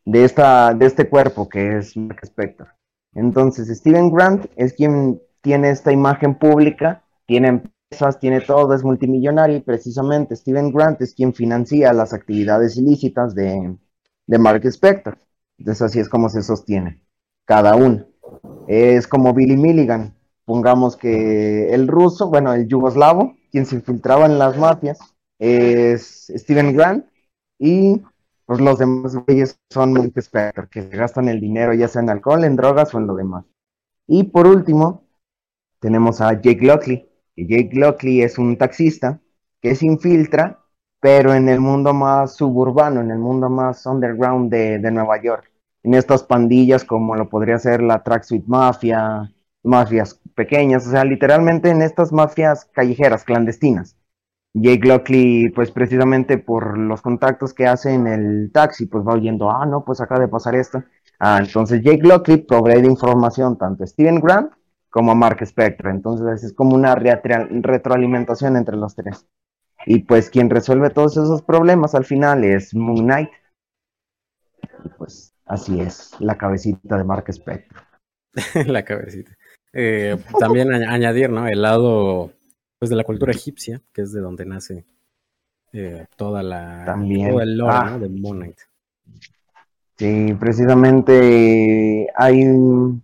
de, 0.04 0.24
esta, 0.24 0.74
de 0.74 0.86
este 0.86 1.08
cuerpo 1.08 1.48
que 1.48 1.78
es 1.78 1.96
Mark 1.96 2.20
Spector. 2.22 2.68
Entonces, 3.14 3.68
Steven 3.76 4.10
Grant 4.10 4.46
es 4.56 4.74
quien 4.74 5.20
tiene 5.40 5.70
esta 5.70 5.92
imagen 5.92 6.38
pública, 6.38 7.02
tiene 7.26 7.48
empresas, 7.48 8.18
tiene 8.18 8.40
todo, 8.40 8.74
es 8.74 8.84
multimillonario 8.84 9.56
y 9.56 9.60
precisamente 9.60 10.36
Steven 10.36 10.72
Grant 10.72 11.00
es 11.02 11.14
quien 11.14 11.32
financia 11.32 11.92
las 11.92 12.12
actividades 12.12 12.76
ilícitas 12.76 13.34
de, 13.34 13.76
de 14.26 14.38
Mark 14.38 14.64
Spector. 14.66 15.18
Entonces 15.58 15.82
así 15.82 16.00
es 16.00 16.08
como 16.08 16.28
se 16.28 16.42
sostiene 16.42 17.00
cada 17.44 17.76
uno. 17.76 18.04
Es 18.68 19.06
como 19.06 19.32
Billy 19.32 19.56
Milligan. 19.56 20.15
Pongamos 20.46 20.96
que 20.96 21.74
el 21.74 21.88
ruso, 21.88 22.30
bueno, 22.30 22.54
el 22.54 22.66
yugoslavo, 22.66 23.36
quien 23.50 23.66
se 23.66 23.76
infiltraba 23.76 24.24
en 24.24 24.38
las 24.38 24.56
mafias, 24.56 24.98
es 25.38 26.32
Steven 26.34 26.74
Grant 26.74 27.04
y 27.58 28.02
pues 28.46 28.60
los 28.60 28.78
demás 28.78 29.14
güeyes 29.16 29.60
son 29.70 29.92
Mark 29.92 30.12
Spector, 30.16 30.70
que 30.70 30.88
gastan 30.88 31.28
el 31.28 31.40
dinero 31.40 31.74
ya 31.74 31.88
sea 31.88 32.00
en 32.00 32.10
alcohol, 32.10 32.44
en 32.44 32.56
drogas 32.56 32.94
o 32.94 32.98
en 32.98 33.06
lo 33.08 33.14
demás. 33.14 33.44
Y 34.06 34.24
por 34.24 34.46
último, 34.46 35.04
tenemos 35.80 36.22
a 36.22 36.40
Jake 36.40 36.64
Lockley, 36.64 37.06
que 37.34 37.46
Jake 37.46 37.70
Lockley 37.74 38.22
es 38.22 38.38
un 38.38 38.56
taxista 38.56 39.20
que 39.60 39.74
se 39.74 39.84
infiltra 39.86 40.66
pero 41.00 41.34
en 41.34 41.48
el 41.48 41.60
mundo 41.60 41.94
más 41.94 42.34
suburbano, 42.34 43.00
en 43.00 43.10
el 43.12 43.18
mundo 43.18 43.48
más 43.48 43.86
underground 43.86 44.50
de, 44.50 44.78
Nueva 44.90 45.22
York, 45.22 45.50
en 45.84 45.94
estas 45.94 46.22
pandillas 46.24 46.84
como 46.84 47.14
lo 47.14 47.28
podría 47.28 47.58
ser 47.58 47.82
la 47.82 48.02
Tracksuit 48.02 48.44
Mafia, 48.46 49.32
mafias 49.62 50.20
pequeñas, 50.36 50.86
o 50.86 50.90
sea, 50.90 51.04
literalmente 51.04 51.70
en 51.70 51.82
estas 51.82 52.12
mafias 52.12 52.66
callejeras, 52.66 53.24
clandestinas. 53.24 53.96
Jake 54.54 54.86
Lockley, 54.86 55.50
pues 55.50 55.70
precisamente 55.70 56.38
por 56.38 56.78
los 56.78 57.02
contactos 57.02 57.52
que 57.52 57.66
hace 57.66 57.92
en 57.92 58.06
el 58.06 58.50
taxi, 58.52 58.86
pues 58.86 59.04
va 59.06 59.14
oyendo, 59.14 59.50
ah, 59.50 59.66
no, 59.66 59.84
pues 59.84 60.00
acaba 60.00 60.20
de 60.20 60.28
pasar 60.28 60.54
esto. 60.54 60.82
Ah, 61.18 61.38
entonces 61.40 61.82
Jake 61.82 62.06
Lockley 62.06 62.38
provee 62.38 62.80
de 62.80 62.86
información 62.86 63.58
tanto 63.58 63.84
a 63.84 63.86
Steven 63.86 64.20
Grant 64.20 64.52
como 64.88 65.12
a 65.12 65.14
Mark 65.14 65.42
Spector. 65.42 65.90
Entonces 65.90 66.42
es 66.42 66.54
como 66.54 66.74
una 66.74 66.94
retroalimentación 66.94 68.56
entre 68.56 68.76
los 68.76 68.94
tres. 68.94 69.26
Y 69.84 70.04
pues 70.04 70.30
quien 70.30 70.48
resuelve 70.48 70.88
todos 70.90 71.12
esos 71.18 71.42
problemas 71.42 71.94
al 71.94 72.06
final 72.06 72.42
es 72.44 72.74
Moon 72.74 73.04
Knight. 73.04 73.30
Y 74.84 74.88
pues 74.96 75.34
así 75.44 75.80
es, 75.80 76.12
la 76.18 76.38
cabecita 76.38 76.96
de 76.96 77.04
Mark 77.04 77.26
Spector. 77.28 77.82
la 78.66 78.84
cabecita. 78.84 79.35
Eh, 79.76 80.16
también 80.40 80.72
añadir, 80.72 81.30
¿no? 81.30 81.46
El 81.46 81.62
lado 81.62 82.32
pues 82.78 82.90
de 82.90 82.96
la 82.96 83.04
cultura 83.04 83.32
egipcia, 83.32 83.80
que 83.92 84.02
es 84.02 84.12
de 84.12 84.20
donde 84.20 84.46
nace 84.46 84.84
eh, 85.72 86.06
toda 86.16 86.42
la 86.42 86.84
también. 86.84 87.30
todo 87.30 87.42
el 87.42 87.56
lore 87.56 87.76
ah. 87.76 87.98
de 87.98 88.08
Moon 88.08 88.38
Knight. 88.38 88.58
Sí, 89.98 90.34
precisamente 90.38 92.08
hay 92.14 92.44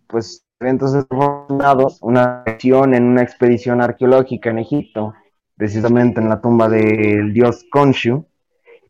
pues 0.07 0.45
eventos 0.61 0.93
desafortunados, 0.93 1.99
una 2.03 2.43
acción 2.43 2.95
en 2.95 3.05
una 3.05 3.23
expedición 3.23 3.81
arqueológica 3.81 4.51
en 4.51 4.59
Egipto 4.59 5.15
precisamente 5.63 6.21
en 6.21 6.29
la 6.29 6.41
tumba 6.41 6.69
del 6.69 7.33
dios 7.33 7.65
Khonshu, 7.71 8.27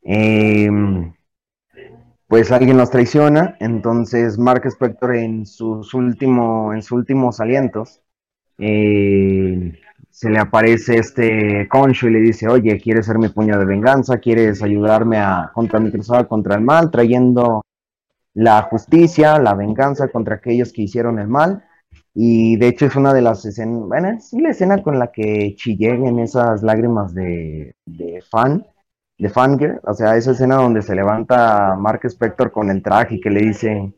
em, 0.02 1.12
pues 2.32 2.50
alguien 2.50 2.78
los 2.78 2.88
traiciona, 2.88 3.56
entonces 3.60 4.38
Mark 4.38 4.64
Spector 4.64 5.16
en 5.16 5.44
sus, 5.44 5.92
último, 5.92 6.72
en 6.72 6.80
sus 6.80 6.92
últimos 6.92 7.40
alientos 7.40 8.00
eh, 8.56 9.78
se 10.08 10.30
le 10.30 10.38
aparece 10.38 10.96
este 10.96 11.68
Khonshu 11.68 12.06
y 12.06 12.12
le 12.12 12.20
dice, 12.20 12.48
oye, 12.48 12.80
¿quieres 12.80 13.04
ser 13.04 13.18
mi 13.18 13.28
puño 13.28 13.58
de 13.58 13.66
venganza? 13.66 14.16
¿Quieres 14.16 14.62
ayudarme 14.62 15.18
a 15.18 15.50
contra 15.52 15.78
mi 15.78 15.90
cruzada 15.90 16.26
contra 16.26 16.54
el 16.54 16.62
mal, 16.62 16.90
trayendo 16.90 17.66
la 18.32 18.62
justicia, 18.62 19.38
la 19.38 19.52
venganza 19.52 20.08
contra 20.08 20.36
aquellos 20.36 20.72
que 20.72 20.80
hicieron 20.80 21.18
el 21.18 21.28
mal? 21.28 21.66
Y 22.14 22.56
de 22.56 22.68
hecho 22.68 22.86
es 22.86 22.96
una 22.96 23.12
de 23.12 23.20
las 23.20 23.44
escenas, 23.44 23.82
bueno, 23.86 24.08
es 24.08 24.32
la 24.32 24.48
escena 24.48 24.82
con 24.82 24.98
la 24.98 25.12
que 25.12 25.54
chillé 25.54 25.90
en 25.90 26.18
esas 26.18 26.62
lágrimas 26.62 27.12
de 27.14 27.74
fan, 28.30 28.64
de 29.22 29.28
fangirl, 29.30 29.80
o 29.84 29.94
sea, 29.94 30.16
esa 30.16 30.32
escena 30.32 30.56
donde 30.56 30.82
se 30.82 30.94
levanta 30.96 31.76
Mark 31.78 32.00
Spector 32.04 32.50
con 32.52 32.70
el 32.70 32.82
traje 32.82 33.16
y 33.16 33.20
que 33.20 33.30
le 33.30 33.40
dice, 33.42 33.94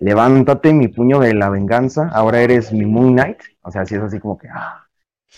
levántate 0.00 0.74
mi 0.74 0.88
puño 0.88 1.20
de 1.20 1.34
la 1.34 1.50
venganza, 1.50 2.08
ahora 2.12 2.40
eres 2.42 2.72
mi 2.72 2.84
Moon 2.86 3.14
Knight, 3.14 3.38
o 3.62 3.70
sea, 3.70 3.82
así 3.82 3.94
es 3.96 4.02
así 4.02 4.20
como 4.20 4.38
que, 4.38 4.48
ah, 4.50 4.86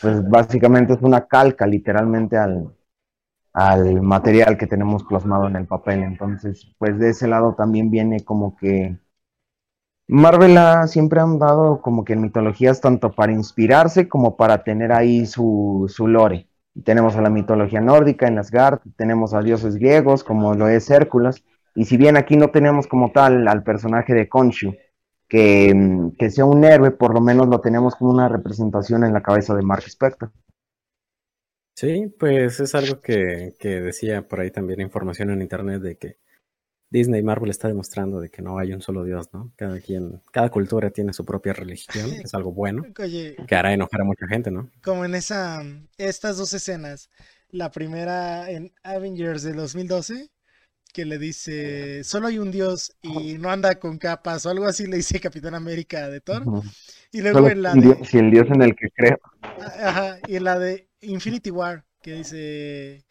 pues 0.02 0.28
básicamente 0.28 0.94
es 0.94 1.02
una 1.02 1.26
calca 1.28 1.66
literalmente 1.66 2.36
al, 2.38 2.74
al 3.54 4.02
material 4.02 4.58
que 4.58 4.66
tenemos 4.66 5.04
plasmado 5.04 5.48
en 5.48 5.56
el 5.56 5.66
papel, 5.68 6.02
entonces, 6.02 6.74
pues 6.78 6.98
de 6.98 7.10
ese 7.10 7.28
lado 7.28 7.54
también 7.56 7.90
viene 7.90 8.24
como 8.24 8.56
que 8.56 8.98
Marvel 10.08 10.58
ha, 10.58 10.86
siempre 10.88 11.20
han 11.22 11.38
dado 11.38 11.80
como 11.80 12.04
que 12.04 12.12
en 12.12 12.20
mitologías 12.20 12.82
tanto 12.82 13.12
para 13.14 13.32
inspirarse 13.32 14.10
como 14.10 14.36
para 14.36 14.62
tener 14.62 14.92
ahí 14.92 15.24
su, 15.24 15.86
su 15.88 16.06
lore. 16.06 16.49
Tenemos 16.84 17.16
a 17.16 17.22
la 17.22 17.30
mitología 17.30 17.80
nórdica 17.80 18.28
en 18.28 18.38
Asgard, 18.38 18.80
tenemos 18.96 19.34
a 19.34 19.42
dioses 19.42 19.76
griegos 19.76 20.24
como 20.24 20.54
lo 20.54 20.68
es 20.68 20.88
Hércules, 20.90 21.44
y 21.74 21.84
si 21.84 21.96
bien 21.96 22.16
aquí 22.16 22.36
no 22.36 22.50
tenemos 22.50 22.86
como 22.86 23.12
tal 23.12 23.46
al 23.48 23.62
personaje 23.62 24.14
de 24.14 24.28
Khonshu, 24.28 24.74
que, 25.28 26.10
que 26.18 26.30
sea 26.30 26.44
un 26.44 26.64
héroe, 26.64 26.90
por 26.90 27.14
lo 27.14 27.20
menos 27.20 27.48
lo 27.48 27.60
tenemos 27.60 27.94
como 27.94 28.10
una 28.10 28.28
representación 28.28 29.04
en 29.04 29.12
la 29.12 29.22
cabeza 29.22 29.54
de 29.54 29.62
Mark 29.62 29.84
Spector. 29.86 30.32
Sí, 31.74 32.12
pues 32.18 32.60
es 32.60 32.74
algo 32.74 33.00
que, 33.00 33.54
que 33.58 33.80
decía 33.80 34.26
por 34.26 34.40
ahí 34.40 34.50
también 34.50 34.80
información 34.80 35.30
en 35.30 35.40
internet 35.40 35.80
de 35.80 35.96
que 35.96 36.18
Disney 36.90 37.20
y 37.20 37.24
Marvel 37.24 37.50
está 37.50 37.68
demostrando 37.68 38.20
de 38.20 38.30
que 38.30 38.42
no 38.42 38.58
hay 38.58 38.72
un 38.72 38.82
solo 38.82 39.04
Dios, 39.04 39.28
¿no? 39.32 39.52
Cada 39.56 39.80
quien, 39.80 40.20
cada 40.32 40.50
cultura 40.50 40.90
tiene 40.90 41.12
su 41.12 41.24
propia 41.24 41.52
religión, 41.52 42.10
es 42.24 42.34
algo 42.34 42.52
bueno, 42.52 42.84
que 42.94 43.54
hará 43.54 43.72
enojar 43.72 44.00
a 44.00 44.04
mucha 44.04 44.26
gente, 44.26 44.50
¿no? 44.50 44.68
Como 44.82 45.04
en 45.04 45.14
esa, 45.14 45.62
estas 45.96 46.36
dos 46.36 46.52
escenas, 46.52 47.08
la 47.50 47.70
primera 47.70 48.50
en 48.50 48.72
Avengers 48.82 49.42
de 49.42 49.52
2012, 49.52 50.30
que 50.92 51.04
le 51.04 51.18
dice, 51.18 52.02
solo 52.02 52.26
hay 52.26 52.38
un 52.38 52.50
dios 52.50 52.96
y 53.02 53.34
no 53.38 53.50
anda 53.50 53.76
con 53.76 53.98
capas 53.98 54.44
o 54.44 54.50
algo 54.50 54.66
así, 54.66 54.86
le 54.86 54.96
dice 54.96 55.20
Capitán 55.20 55.54
América 55.54 56.08
de 56.08 56.20
Thor. 56.20 56.44
Y 57.12 57.20
luego 57.20 57.48
en 57.48 57.62
la 57.62 57.74
de... 57.74 58.04
Si 58.04 58.18
el 58.18 58.30
dios 58.30 58.48
en 58.50 58.62
el 58.62 58.74
que 58.74 58.88
creo. 58.90 59.18
Ajá, 59.42 60.18
y 60.26 60.36
en 60.36 60.44
la 60.44 60.58
de 60.58 60.88
Infinity 61.00 61.50
War, 61.50 61.84
que 62.02 62.14
dice, 62.14 63.04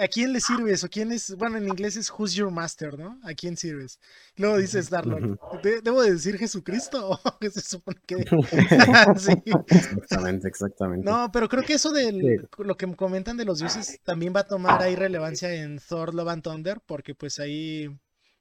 ¿a 0.00 0.08
quién 0.08 0.32
le 0.32 0.40
sirves? 0.40 0.84
O 0.84 0.88
quién 0.88 1.12
es, 1.12 1.34
bueno, 1.36 1.58
en 1.58 1.68
inglés 1.68 1.96
es 1.96 2.10
Who's 2.10 2.34
Your 2.34 2.50
Master, 2.50 2.98
¿no? 2.98 3.20
¿A 3.22 3.34
quién 3.34 3.56
sirves? 3.56 4.00
Luego 4.36 4.58
dice 4.58 4.80
Star-Lord, 4.80 5.38
¿debo 5.82 6.02
decir 6.02 6.38
Jesucristo? 6.38 7.10
¿O 7.24 7.50
se 7.50 7.60
supone 7.60 7.98
que...? 8.06 8.16
Exactamente, 9.68 10.48
exactamente. 10.48 11.08
No, 11.08 11.30
pero 11.32 11.48
creo 11.48 11.62
que 11.62 11.74
eso 11.74 11.92
de 11.92 12.40
lo 12.58 12.76
que 12.76 12.94
comentan 12.94 13.36
de 13.36 13.44
los 13.44 13.58
dioses 13.58 14.00
también 14.04 14.34
va 14.34 14.40
a 14.40 14.46
tomar 14.46 14.82
ahí 14.82 14.96
relevancia 14.96 15.52
en 15.52 15.78
Thor 15.78 16.14
Love 16.14 16.28
and 16.28 16.42
Thunder, 16.42 16.80
porque 16.86 17.14
pues 17.14 17.38
ahí 17.38 17.88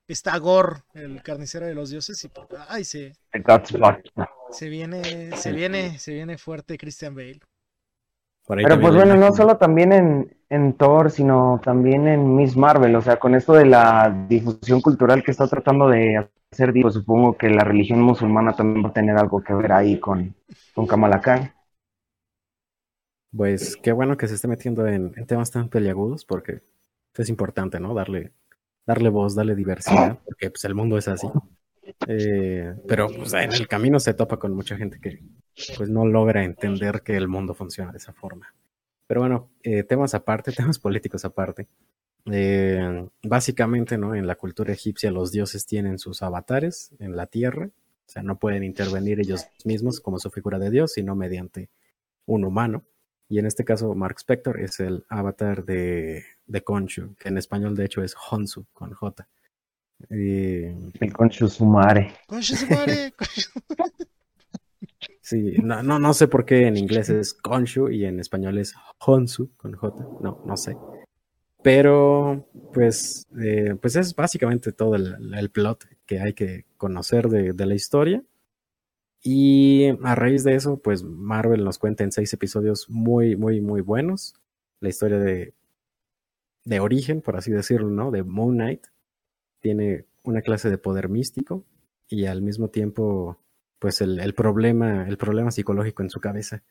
está 0.07 0.37
Gore, 0.37 0.83
el 0.93 1.21
carnicero 1.23 1.65
de 1.65 1.75
los 1.75 1.89
dioses, 1.89 2.23
y 2.23 2.27
pues, 2.29 2.47
ay, 2.67 2.83
se, 2.83 3.13
se 4.51 4.69
viene, 4.69 5.35
se 5.37 5.51
viene, 5.51 5.99
se 5.99 6.13
viene 6.13 6.37
fuerte 6.37 6.77
Christian 6.77 7.15
Bale. 7.15 7.39
Pero 8.47 8.79
pues 8.79 8.93
bueno, 8.93 9.15
no 9.15 9.33
solo 9.33 9.57
también 9.57 9.91
en, 9.91 10.37
en 10.49 10.73
Thor, 10.73 11.09
sino 11.09 11.59
también 11.63 12.07
en 12.07 12.35
Miss 12.35 12.55
Marvel, 12.55 12.95
o 12.95 13.01
sea, 13.01 13.17
con 13.17 13.33
esto 13.33 13.53
de 13.53 13.65
la 13.65 14.25
difusión 14.29 14.81
cultural 14.81 15.23
que 15.23 15.31
está 15.31 15.47
tratando 15.47 15.89
de 15.89 16.27
hacer, 16.51 16.71
digo, 16.71 16.91
supongo 16.91 17.35
que 17.35 17.49
la 17.49 17.63
religión 17.63 18.01
musulmana 18.01 18.55
también 18.55 18.85
va 18.85 18.89
a 18.89 18.93
tener 18.93 19.17
algo 19.17 19.43
que 19.43 19.53
ver 19.53 19.71
ahí 19.71 19.99
con, 19.99 20.35
con 20.75 20.85
Kamala 20.85 21.21
Khan. 21.21 21.51
Pues 23.35 23.75
qué 23.77 23.91
bueno 23.91 24.15
que 24.15 24.27
se 24.27 24.35
esté 24.35 24.47
metiendo 24.47 24.85
en, 24.87 25.11
temas 25.25 25.49
tan 25.49 25.67
peliagudos, 25.67 26.23
porque 26.23 26.61
es 27.15 27.29
importante, 27.29 27.79
¿no? 27.79 27.95
Darle, 27.95 28.31
darle 28.85 29.09
voz, 29.09 29.35
darle 29.35 29.55
diversidad, 29.55 30.19
porque 30.23 30.51
pues 30.51 30.63
el 30.65 30.75
mundo 30.75 30.97
es 30.97 31.07
así. 31.07 31.27
Eh, 32.07 32.73
pero 32.87 33.07
pues, 33.07 33.33
en 33.33 33.53
el 33.53 33.67
camino 33.67 33.99
se 33.99 34.13
topa 34.13 34.37
con 34.37 34.53
mucha 34.53 34.77
gente 34.77 34.99
que 34.99 35.19
pues 35.77 35.89
no 35.89 36.05
logra 36.05 36.43
entender 36.43 37.01
que 37.01 37.15
el 37.15 37.27
mundo 37.27 37.53
funciona 37.53 37.91
de 37.91 37.97
esa 37.97 38.13
forma. 38.13 38.53
Pero 39.07 39.21
bueno, 39.21 39.51
eh, 39.63 39.83
temas 39.83 40.13
aparte, 40.13 40.51
temas 40.51 40.79
políticos 40.79 41.25
aparte. 41.25 41.67
Eh, 42.31 43.07
básicamente, 43.23 43.97
¿no? 43.97 44.15
En 44.15 44.25
la 44.25 44.35
cultura 44.35 44.73
egipcia 44.73 45.11
los 45.11 45.31
dioses 45.31 45.65
tienen 45.65 45.99
sus 45.99 46.23
avatares 46.23 46.95
en 46.99 47.15
la 47.15 47.27
tierra, 47.27 47.67
o 47.67 48.09
sea, 48.09 48.23
no 48.23 48.37
pueden 48.39 48.63
intervenir 48.63 49.19
ellos 49.19 49.47
mismos 49.63 49.99
como 49.99 50.19
su 50.19 50.29
figura 50.29 50.59
de 50.59 50.71
dios, 50.71 50.93
sino 50.93 51.15
mediante 51.15 51.69
un 52.25 52.43
humano. 52.45 52.83
Y 53.29 53.39
en 53.39 53.47
este 53.47 53.65
caso, 53.65 53.93
Mark 53.95 54.17
Spector 54.19 54.59
es 54.59 54.79
el 54.79 55.05
avatar 55.09 55.65
de, 55.65 56.23
de 56.45 56.61
Khonshu, 56.61 57.15
que 57.15 57.29
en 57.29 57.37
español 57.37 57.75
de 57.75 57.85
hecho 57.85 58.03
es 58.03 58.15
Honsu, 58.29 58.65
con 58.73 58.93
J. 58.93 59.27
el 60.09 61.13
Khonshu 61.13 61.47
Sumare. 61.47 62.13
Khonshu 62.27 62.55
Sumare. 62.55 63.13
Sí, 65.25 65.55
no, 65.63 65.81
no, 65.81 65.97
no 65.97 66.13
sé 66.13 66.27
por 66.27 66.45
qué 66.45 66.67
en 66.67 66.77
inglés 66.77 67.09
es 67.09 67.33
Konshu 67.33 67.89
y 67.89 68.05
en 68.05 68.19
español 68.19 68.59
es 68.59 68.75
Honsu 68.99 69.49
con 69.57 69.73
J. 69.73 70.07
No, 70.21 70.43
no 70.45 70.55
sé. 70.55 70.77
Pero, 71.63 72.47
pues, 72.71 73.25
eh, 73.41 73.73
pues 73.81 73.95
es 73.95 74.15
básicamente 74.15 74.71
todo 74.71 74.93
el, 74.93 75.49
plot 75.49 75.85
que 76.05 76.19
hay 76.19 76.33
que 76.33 76.67
conocer 76.77 77.29
de, 77.29 77.53
de, 77.53 77.65
la 77.65 77.73
historia. 77.73 78.23
Y 79.23 79.87
a 80.03 80.13
raíz 80.13 80.43
de 80.43 80.53
eso, 80.53 80.77
pues 80.77 81.01
Marvel 81.01 81.63
nos 81.63 81.79
cuenta 81.79 82.03
en 82.03 82.11
seis 82.11 82.31
episodios 82.31 82.87
muy, 82.87 83.35
muy, 83.35 83.61
muy 83.61 83.81
buenos. 83.81 84.35
La 84.79 84.89
historia 84.89 85.17
de, 85.17 85.55
de 86.65 86.79
origen, 86.79 87.21
por 87.21 87.35
así 87.35 87.51
decirlo, 87.51 87.89
¿no? 87.89 88.11
De 88.11 88.21
Moon 88.21 88.53
Knight. 88.53 88.85
Tiene 89.59 90.05
una 90.21 90.43
clase 90.43 90.69
de 90.69 90.77
poder 90.77 91.09
místico 91.09 91.65
y 92.07 92.25
al 92.25 92.43
mismo 92.43 92.67
tiempo 92.67 93.39
pues 93.79 94.01
el, 94.01 94.33
problema, 94.33 95.07
el 95.07 95.17
problema 95.17 95.51
psicológico 95.51 96.03
en 96.03 96.09
su 96.09 96.19
cabeza. 96.19 96.63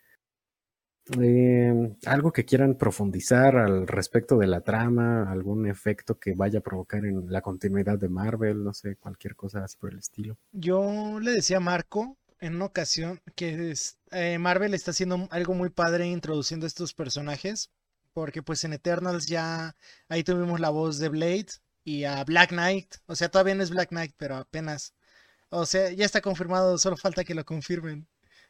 Eh, 1.21 1.97
algo 2.07 2.33
que 2.33 2.47
quieran 2.47 2.77
profundizar 2.77 3.57
al 3.57 3.87
respecto 3.87 4.39
de 4.39 4.47
la 4.47 4.63
trama, 4.63 5.31
algún 5.31 5.67
efecto 5.67 6.19
que 6.19 6.35
vaya 6.35 6.61
a 6.61 6.63
provocar 6.63 7.05
en 7.05 7.31
la 7.31 7.43
continuidad 7.43 7.99
de 7.99 8.09
Marvel, 8.09 8.65
no 8.65 8.73
sé, 8.73 8.97
cualquier 8.97 9.37
cosa 9.37 9.65
así 9.65 9.77
por 9.77 9.93
el 9.93 9.99
estilo. 9.99 10.39
Yo 10.53 11.21
le 11.21 11.33
decía 11.33 11.59
a 11.59 11.61
Marco 11.61 12.17
en 12.41 12.57
una 12.57 12.67
ocasión 12.67 13.21
que 13.35 13.75
eh, 14.13 14.39
Marvel 14.39 14.73
está 14.73 14.93
haciendo 14.93 15.29
algo 15.31 15.55
muy 15.55 15.69
padre 15.69 16.07
introduciendo 16.07 16.67
estos 16.67 16.95
personajes, 16.95 17.71
porque 18.15 18.43
pues 18.43 18.65
en 18.65 18.73
Eternals 18.73 19.27
ya 19.27 19.77
ahí 20.09 20.25
tuvimos 20.25 20.59
la 20.59 20.71
voz 20.71 20.99
de 20.99 21.11
Blade 21.11 21.47
y 21.85 22.05
a 22.05 22.25
Black 22.25 22.51
Knight, 22.51 22.97
o 23.07 23.15
sea, 23.15 23.29
todavía 23.29 23.55
no 23.55 23.63
es 23.63 23.71
Black 23.71 23.91
Knight, 23.91 24.15
pero 24.17 24.37
apenas 24.37 24.95
o 25.55 25.67
sea, 25.67 25.91
ya 25.93 26.05
está 26.05 26.21
confirmado, 26.21 26.79
solo 26.79 26.97
falta 26.97 27.25
que 27.25 27.35
lo 27.35 27.45
confirmen, 27.45 28.09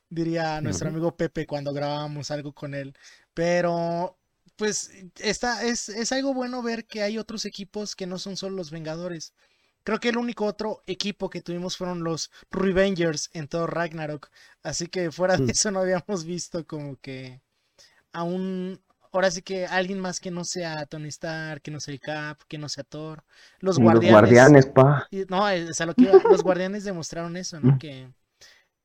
diría 0.08 0.60
nuestro 0.60 0.88
amigo 0.88 1.16
Pepe 1.16 1.46
cuando 1.46 1.72
grabábamos 1.72 2.30
algo 2.30 2.52
con 2.52 2.74
él. 2.74 2.96
Pero, 3.34 4.18
pues, 4.56 4.90
está, 5.18 5.64
es, 5.64 5.88
es 5.90 6.12
algo 6.12 6.32
bueno 6.34 6.62
ver 6.62 6.86
que 6.86 7.02
hay 7.02 7.18
otros 7.18 7.44
equipos 7.44 7.94
que 7.94 8.06
no 8.06 8.18
son 8.18 8.36
solo 8.36 8.56
los 8.56 8.70
Vengadores. 8.70 9.34
Creo 9.82 10.00
que 10.00 10.08
el 10.08 10.16
único 10.16 10.46
otro 10.46 10.82
equipo 10.86 11.28
que 11.28 11.42
tuvimos 11.42 11.76
fueron 11.76 12.04
los 12.04 12.30
Revengers 12.50 13.28
en 13.34 13.48
todo 13.48 13.66
Ragnarok. 13.66 14.30
Así 14.62 14.86
que 14.86 15.12
fuera 15.12 15.36
de 15.36 15.44
mm. 15.44 15.50
eso 15.50 15.70
no 15.70 15.80
habíamos 15.80 16.24
visto 16.24 16.66
como 16.66 16.96
que 16.96 17.42
a 18.12 18.22
un, 18.22 18.80
ahora 19.14 19.30
sí 19.30 19.42
que 19.42 19.66
alguien 19.66 20.00
más 20.00 20.18
que 20.20 20.30
no 20.30 20.44
sea 20.44 20.86
Tony 20.86 21.08
Stark, 21.08 21.62
que 21.62 21.70
no 21.70 21.80
sea 21.80 21.94
el 21.94 22.00
Cap, 22.00 22.40
que 22.48 22.58
no 22.58 22.68
sea 22.68 22.84
Thor. 22.84 23.24
Los 23.60 23.78
guardianes. 23.78 24.10
Los 24.10 24.20
guardianes, 24.20 24.66
pa. 24.66 25.08
No, 25.28 25.48
es 25.48 25.80
a 25.80 25.86
lo 25.86 25.94
que 25.94 26.10
los 26.28 26.42
guardianes 26.42 26.84
demostraron 26.84 27.36
eso, 27.36 27.60
¿no? 27.60 27.74
Mm. 27.74 27.78
Que, 27.78 28.08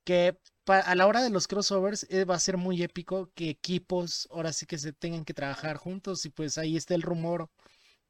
que 0.06 0.38
a 0.68 0.94
la 0.94 1.08
hora 1.08 1.24
de 1.24 1.32
los 1.32 1.48
crossovers 1.48 2.06
eh, 2.10 2.26
va 2.26 2.36
a 2.36 2.40
ser 2.40 2.58
muy 2.58 2.84
épico 2.84 3.32
que 3.34 3.50
equipos 3.50 4.28
ahora 4.32 4.54
sí 4.54 4.68
que 4.68 4.78
se 4.78 4.94
tengan 4.94 5.26
que 5.26 5.34
trabajar 5.34 5.78
juntos 5.78 6.24
y 6.26 6.30
pues 6.30 6.60
ahí 6.60 6.78
está 6.78 6.94
el 6.94 7.02
rumor 7.02 7.50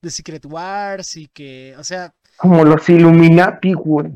de 0.01 0.09
Secret 0.09 0.45
Wars 0.45 1.15
y 1.15 1.27
que, 1.27 1.73
o 1.77 1.83
sea... 1.83 2.13
Como 2.37 2.65
los 2.65 2.87
Illuminati, 2.89 3.73
güey. 3.73 4.11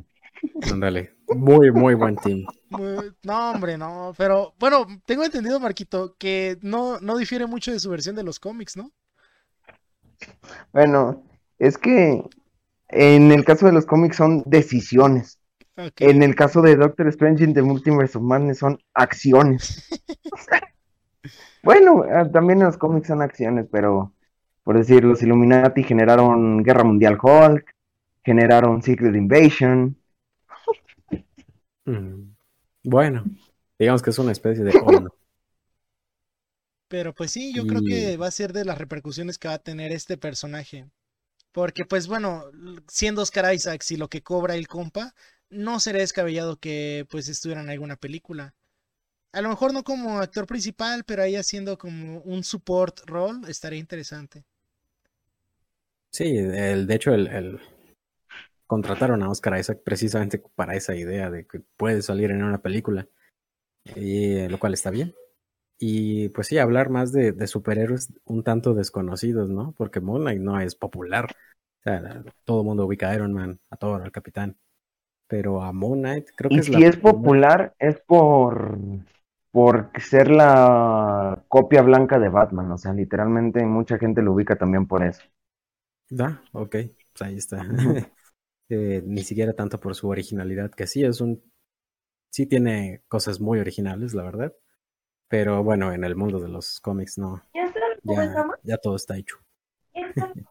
Ándale. 0.69 1.12
Muy, 1.27 1.71
muy 1.71 1.93
buen 1.93 2.15
team. 2.17 2.45
No, 3.23 3.51
hombre, 3.51 3.77
no. 3.77 4.13
Pero 4.17 4.53
bueno, 4.59 4.85
tengo 5.05 5.23
entendido, 5.23 5.59
Marquito, 5.59 6.15
que 6.17 6.57
no, 6.61 6.99
no 6.99 7.17
difiere 7.17 7.45
mucho 7.45 7.71
de 7.71 7.79
su 7.79 7.89
versión 7.89 8.15
de 8.15 8.23
los 8.23 8.39
cómics, 8.39 8.77
¿no? 8.77 8.91
Bueno, 10.71 11.23
es 11.59 11.77
que 11.77 12.23
en 12.89 13.31
el 13.31 13.45
caso 13.45 13.65
de 13.65 13.73
los 13.73 13.85
cómics 13.85 14.17
son 14.17 14.43
decisiones. 14.45 15.39
En 15.97 16.21
el 16.21 16.35
caso 16.35 16.61
de 16.61 16.75
Doctor 16.75 17.07
Strange 17.07 17.43
in 17.43 17.53
the 17.53 17.61
Multiverse 17.63 18.17
of 18.17 18.23
Madness 18.23 18.59
son 18.59 18.77
acciones. 18.93 19.89
bueno, 21.63 22.03
ah, 22.11 22.29
también 22.31 22.59
en 22.59 22.67
los 22.67 22.77
cómics 22.77 23.07
son 23.07 23.21
acciones, 23.21 23.65
pero 23.71 24.13
por 24.63 24.77
decir, 24.77 25.03
los 25.03 25.21
Illuminati 25.23 25.83
generaron 25.83 26.63
Guerra 26.63 26.83
Mundial 26.83 27.17
Hulk, 27.21 27.75
generaron 28.23 28.81
Secret 28.81 29.15
Invasion, 29.15 29.97
Mm. 31.85 32.35
Bueno, 32.83 33.23
digamos 33.79 34.01
que 34.01 34.09
es 34.09 34.19
una 34.19 34.31
especie 34.31 34.63
de 34.63 34.73
Pero 36.87 37.13
pues 37.13 37.31
sí, 37.31 37.53
yo 37.53 37.65
creo 37.65 37.81
que 37.81 38.17
va 38.17 38.27
a 38.27 38.31
ser 38.31 38.53
de 38.53 38.65
las 38.65 38.77
repercusiones 38.77 39.37
que 39.37 39.47
va 39.47 39.55
a 39.55 39.59
tener 39.59 39.91
este 39.91 40.17
personaje. 40.17 40.87
Porque 41.51 41.85
pues 41.85 42.07
bueno, 42.07 42.45
siendo 42.87 43.21
Oscar 43.21 43.53
Isaacs 43.53 43.91
y 43.91 43.97
lo 43.97 44.09
que 44.09 44.23
cobra 44.23 44.55
el 44.55 44.67
compa, 44.67 45.13
no 45.49 45.79
sería 45.79 46.01
descabellado 46.01 46.57
que 46.57 47.05
pues 47.09 47.29
estuviera 47.29 47.61
en 47.61 47.69
alguna 47.69 47.95
película. 47.95 48.55
A 49.31 49.41
lo 49.41 49.49
mejor 49.49 49.73
no 49.73 49.83
como 49.83 50.19
actor 50.19 50.45
principal, 50.45 51.03
pero 51.05 51.23
ahí 51.23 51.35
haciendo 51.35 51.77
como 51.77 52.19
un 52.21 52.43
support 52.43 52.99
role 53.05 53.49
estaría 53.49 53.79
interesante. 53.79 54.45
Sí, 56.11 56.37
el, 56.37 56.85
de 56.85 56.95
hecho 56.95 57.13
el, 57.13 57.59
contrataron 58.67 59.23
a 59.23 59.29
Oscar 59.29 59.59
Isaac 59.59 59.81
precisamente 59.83 60.41
para 60.55 60.75
esa 60.75 60.95
idea 60.95 61.29
de 61.29 61.45
que 61.45 61.61
puede 61.77 62.01
salir 62.01 62.31
en 62.31 62.43
una 62.43 62.61
película, 62.61 63.07
y, 63.95 64.37
eh, 64.37 64.49
lo 64.49 64.59
cual 64.59 64.73
está 64.73 64.89
bien. 64.89 65.13
Y 65.77 66.29
pues 66.29 66.47
sí, 66.47 66.57
hablar 66.57 66.89
más 66.89 67.11
de, 67.11 67.47
superhéroes 67.47 68.13
un 68.25 68.43
tanto 68.43 68.73
desconocidos, 68.73 69.49
¿no? 69.49 69.73
Porque 69.77 69.99
Moon 69.99 70.21
Knight 70.21 70.41
no 70.41 70.59
es 70.59 70.75
popular. 70.75 71.27
O 71.79 71.83
sea, 71.83 72.23
todo 72.45 72.61
el 72.61 72.67
mundo 72.67 72.85
ubica 72.85 73.09
a 73.09 73.15
Iron 73.15 73.33
Man, 73.33 73.59
a 73.69 73.75
Thor, 73.75 74.01
al 74.01 74.11
Capitán. 74.11 74.57
Pero 75.27 75.61
a 75.61 75.73
Moon 75.73 75.99
Knight 75.99 76.29
creo 76.35 76.49
que 76.49 76.55
y 76.55 76.59
es 76.59 76.65
si 76.67 76.83
es 76.83 76.97
popular 76.97 77.75
es 77.79 77.99
por 77.99 78.77
por 79.51 79.91
ser 79.99 80.31
la 80.31 81.43
copia 81.47 81.83
blanca 81.83 82.17
de 82.17 82.27
Batman, 82.27 82.71
o 82.71 82.77
sea, 82.79 82.91
literalmente 82.91 83.63
mucha 83.65 83.99
gente 83.99 84.23
lo 84.23 84.33
ubica 84.33 84.55
también 84.55 84.87
por 84.87 85.03
eso. 85.03 85.21
Da, 86.09 86.41
ok, 86.53 86.75
pues 87.11 87.21
ahí 87.21 87.37
está. 87.37 87.63
Eh, 88.69 89.01
ni 89.05 89.23
siquiera 89.23 89.53
tanto 89.53 89.79
por 89.79 89.93
su 89.95 90.07
originalidad, 90.07 90.71
que 90.71 90.87
sí 90.87 91.03
es 91.03 91.21
un, 91.21 91.43
sí 92.31 92.45
tiene 92.45 93.03
cosas 93.07 93.39
muy 93.39 93.59
originales, 93.59 94.13
la 94.13 94.23
verdad, 94.23 94.53
pero 95.27 95.63
bueno, 95.63 95.91
en 95.91 96.03
el 96.03 96.15
mundo 96.15 96.39
de 96.39 96.49
los 96.49 96.79
cómics 96.79 97.17
no, 97.17 97.43
ya, 98.03 98.47
ya 98.63 98.77
todo 98.77 98.95
está 98.95 99.17
hecho. 99.17 99.37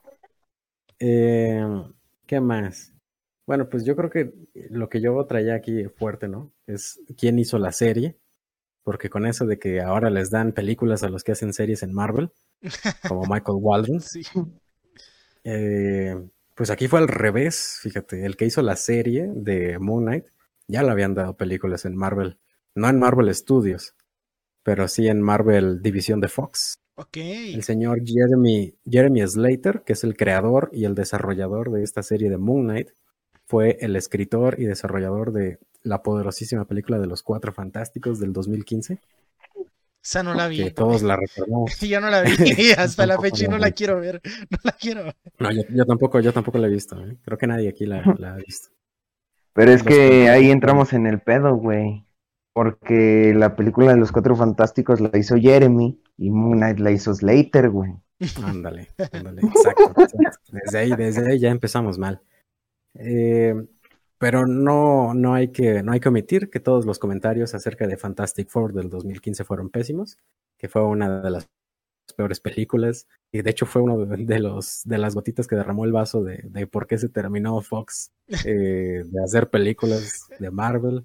eh, 0.98 1.64
¿Qué 2.26 2.40
más? 2.40 2.92
Bueno, 3.46 3.68
pues 3.68 3.84
yo 3.84 3.96
creo 3.96 4.10
que 4.10 4.32
lo 4.70 4.88
que 4.88 5.00
yo 5.00 5.24
traía 5.26 5.54
aquí 5.54 5.84
fuerte, 5.88 6.28
¿no? 6.28 6.52
Es 6.66 7.00
quién 7.18 7.38
hizo 7.38 7.58
la 7.58 7.72
serie, 7.72 8.18
porque 8.84 9.10
con 9.10 9.26
eso 9.26 9.46
de 9.46 9.58
que 9.58 9.80
ahora 9.80 10.10
les 10.10 10.30
dan 10.30 10.52
películas 10.52 11.02
a 11.02 11.08
los 11.08 11.24
que 11.24 11.32
hacen 11.32 11.52
series 11.52 11.82
en 11.82 11.92
Marvel, 11.92 12.30
como 13.08 13.22
Michael 13.22 13.58
Waldron, 13.60 14.00
Sí. 14.00 14.22
eh, 15.44 16.16
pues 16.62 16.70
aquí 16.70 16.86
fue 16.86 17.00
al 17.00 17.08
revés, 17.08 17.80
fíjate, 17.80 18.24
el 18.24 18.36
que 18.36 18.44
hizo 18.44 18.62
la 18.62 18.76
serie 18.76 19.28
de 19.34 19.80
Moon 19.80 20.04
Knight, 20.04 20.26
ya 20.68 20.84
le 20.84 20.92
habían 20.92 21.12
dado 21.12 21.36
películas 21.36 21.84
en 21.86 21.96
Marvel, 21.96 22.38
no 22.76 22.88
en 22.88 23.00
Marvel 23.00 23.34
Studios, 23.34 23.96
pero 24.62 24.86
sí 24.86 25.08
en 25.08 25.20
Marvel 25.20 25.82
División 25.82 26.20
de 26.20 26.28
Fox. 26.28 26.78
Ok. 26.94 27.16
El 27.16 27.64
señor 27.64 28.02
Jeremy, 28.06 28.76
Jeremy 28.88 29.26
Slater, 29.26 29.82
que 29.84 29.94
es 29.94 30.04
el 30.04 30.16
creador 30.16 30.70
y 30.72 30.84
el 30.84 30.94
desarrollador 30.94 31.72
de 31.72 31.82
esta 31.82 32.04
serie 32.04 32.30
de 32.30 32.38
Moon 32.38 32.62
Knight, 32.62 32.90
fue 33.44 33.78
el 33.80 33.96
escritor 33.96 34.60
y 34.60 34.66
desarrollador 34.66 35.32
de 35.32 35.58
la 35.82 36.04
poderosísima 36.04 36.64
película 36.64 37.00
de 37.00 37.08
los 37.08 37.24
Cuatro 37.24 37.52
Fantásticos 37.52 38.20
del 38.20 38.32
2015, 38.32 39.00
Esa 40.02 40.22
no 40.22 40.34
la 40.34 40.48
vi. 40.48 40.64
que 40.64 40.70
todos 40.72 41.02
la 41.02 41.16
recordamos. 41.16 41.70
Ya 41.80 42.00
no 42.00 42.10
la 42.10 42.22
vi. 42.22 42.32
Hasta 42.76 43.06
la 43.06 43.18
fecha 43.18 43.44
y 43.44 43.48
no 43.48 43.58
la 43.58 43.70
quiero 43.70 44.00
ver. 44.00 44.20
No 44.50 44.58
la 44.64 44.72
quiero 44.72 45.04
ver. 45.04 45.16
No, 45.38 45.52
yo, 45.52 45.62
yo 45.70 45.84
tampoco, 45.86 46.20
yo 46.20 46.32
tampoco 46.32 46.58
la 46.58 46.66
he 46.66 46.70
visto. 46.70 47.00
¿eh? 47.04 47.16
Creo 47.24 47.38
que 47.38 47.46
nadie 47.46 47.68
aquí 47.68 47.86
la, 47.86 48.02
la 48.18 48.34
ha 48.34 48.36
visto. 48.36 48.70
Pero 49.52 49.70
es 49.70 49.84
Los 49.84 49.94
que 49.94 50.28
ahí 50.28 50.50
entramos 50.50 50.92
en 50.92 51.06
el 51.06 51.20
pedo, 51.20 51.54
güey. 51.56 52.04
Porque 52.54 53.32
la 53.34 53.56
película 53.56 53.92
de 53.92 53.98
los 53.98 54.12
Cuatro 54.12 54.36
Fantásticos 54.36 55.00
la 55.00 55.10
hizo 55.16 55.36
Jeremy 55.36 56.02
y 56.18 56.30
Moon 56.30 56.58
Knight 56.58 56.80
la 56.80 56.90
hizo 56.90 57.14
Slater, 57.14 57.70
güey. 57.70 57.92
Ándale, 58.44 58.88
ándale, 59.12 59.40
exacto, 59.42 60.02
exacto. 60.02 60.52
Desde 60.52 60.78
ahí, 60.78 60.92
desde 60.94 61.30
ahí 61.30 61.38
ya 61.38 61.50
empezamos 61.50 61.98
mal. 61.98 62.20
Eh, 62.94 63.54
pero 64.22 64.46
no, 64.46 65.14
no 65.14 65.34
hay 65.34 65.48
que, 65.48 65.82
no 65.82 65.90
hay 65.90 65.98
que 65.98 66.08
omitir 66.08 66.48
que 66.48 66.60
todos 66.60 66.86
los 66.86 67.00
comentarios 67.00 67.56
acerca 67.56 67.88
de 67.88 67.96
Fantastic 67.96 68.48
Four 68.48 68.72
del 68.72 68.88
2015 68.88 69.42
fueron 69.42 69.68
pésimos, 69.68 70.16
que 70.58 70.68
fue 70.68 70.84
una 70.84 71.20
de 71.22 71.28
las 71.28 71.48
peores 72.16 72.38
películas, 72.38 73.08
y 73.32 73.42
de 73.42 73.50
hecho 73.50 73.66
fue 73.66 73.82
uno 73.82 74.06
de 74.06 74.38
los, 74.38 74.82
de 74.84 74.98
las 74.98 75.16
gotitas 75.16 75.48
que 75.48 75.56
derramó 75.56 75.84
el 75.86 75.90
vaso 75.90 76.22
de, 76.22 76.36
de 76.44 76.68
por 76.68 76.86
qué 76.86 76.98
se 76.98 77.08
terminó 77.08 77.60
Fox 77.62 78.12
eh, 78.44 79.02
de 79.04 79.24
hacer 79.24 79.50
películas 79.50 80.28
de 80.38 80.52
Marvel. 80.52 81.04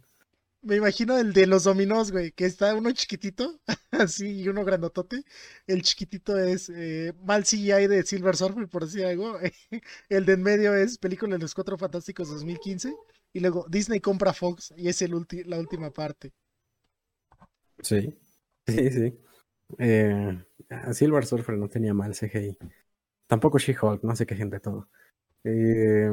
Me 0.61 0.75
imagino 0.75 1.17
el 1.17 1.33
de 1.33 1.47
los 1.47 1.63
dominós, 1.63 2.11
güey, 2.11 2.31
que 2.31 2.45
está 2.45 2.75
uno 2.75 2.91
chiquitito, 2.91 3.59
así, 3.91 4.41
y 4.41 4.49
uno 4.49 4.65
grandotote. 4.65 5.23
El 5.67 5.81
chiquitito 5.83 6.37
es 6.37 6.69
eh, 6.69 7.13
mal 7.23 7.45
CGI 7.45 7.87
de 7.87 8.03
Silver 8.03 8.35
Surfer, 8.35 8.67
por 8.67 8.85
decir 8.85 9.05
algo. 9.05 9.37
El 10.09 10.25
de 10.25 10.33
en 10.33 10.43
medio 10.43 10.75
es 10.75 10.97
película 10.97 11.35
de 11.35 11.39
los 11.41 11.53
Cuatro 11.53 11.77
Fantásticos 11.77 12.29
2015. 12.29 12.93
Y 13.33 13.39
luego 13.39 13.65
Disney 13.69 13.99
compra 14.01 14.33
Fox 14.33 14.73
y 14.75 14.89
es 14.89 15.01
el 15.01 15.13
ulti- 15.13 15.45
la 15.45 15.59
última 15.59 15.91
parte. 15.91 16.33
Sí, 17.81 18.17
sí, 18.67 18.89
sí. 18.91 19.19
Eh, 19.79 20.43
Silver 20.93 21.25
Surfer 21.25 21.57
no 21.57 21.69
tenía 21.69 21.93
mal 21.93 22.15
CGI. 22.15 22.57
Tampoco 23.27 23.59
She-Hulk, 23.59 24.03
no 24.03 24.15
sé 24.15 24.25
qué 24.25 24.35
gente 24.35 24.59
todo. 24.59 24.89
Eh, 25.43 26.09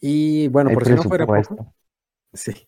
y 0.00 0.48
bueno, 0.48 0.70
Hay 0.70 0.74
por 0.74 0.84
si 0.86 0.94
no 0.94 1.04
fuera 1.04 1.26
poco, 1.26 1.60
sí, 2.34 2.67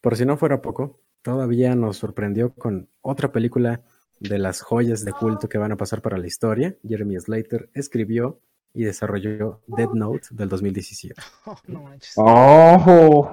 por 0.00 0.16
si 0.16 0.24
no 0.26 0.36
fuera 0.36 0.62
poco, 0.62 1.00
todavía 1.22 1.74
nos 1.74 1.98
sorprendió 1.98 2.54
con 2.54 2.88
otra 3.00 3.32
película 3.32 3.82
de 4.20 4.38
las 4.38 4.62
joyas 4.62 5.04
de 5.04 5.12
culto 5.12 5.48
que 5.48 5.58
van 5.58 5.72
a 5.72 5.76
pasar 5.76 6.02
para 6.02 6.18
la 6.18 6.26
historia. 6.26 6.76
Jeremy 6.86 7.18
Slater 7.20 7.70
escribió 7.74 8.40
y 8.74 8.84
desarrolló 8.84 9.62
Dead 9.66 9.90
Note 9.92 10.28
del 10.30 10.48
2017. 10.48 11.20
Oh, 11.46 11.56
no 11.66 11.82
manches. 11.82 12.12
¡Oh! 12.16 13.30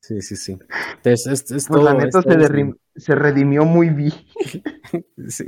Sí, 0.00 0.20
sí, 0.20 0.36
sí. 0.36 0.58
Entonces, 0.96 1.26
es, 1.26 1.50
es 1.52 1.68
Pues 1.68 1.82
la 1.82 1.94
neta 1.94 2.22
se, 2.22 2.28
derrim- 2.30 2.76
se 2.96 3.14
redimió 3.14 3.64
muy 3.64 3.90
bien. 3.90 4.12
Sí, 5.28 5.46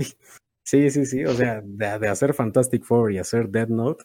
sí, 0.62 0.90
sí, 0.90 1.04
sí. 1.06 1.24
O 1.26 1.34
sea, 1.34 1.60
de, 1.62 1.98
de 1.98 2.08
hacer 2.08 2.32
Fantastic 2.32 2.84
Four 2.84 3.12
y 3.12 3.18
hacer 3.18 3.50
Dead 3.50 3.68
Note, 3.68 4.04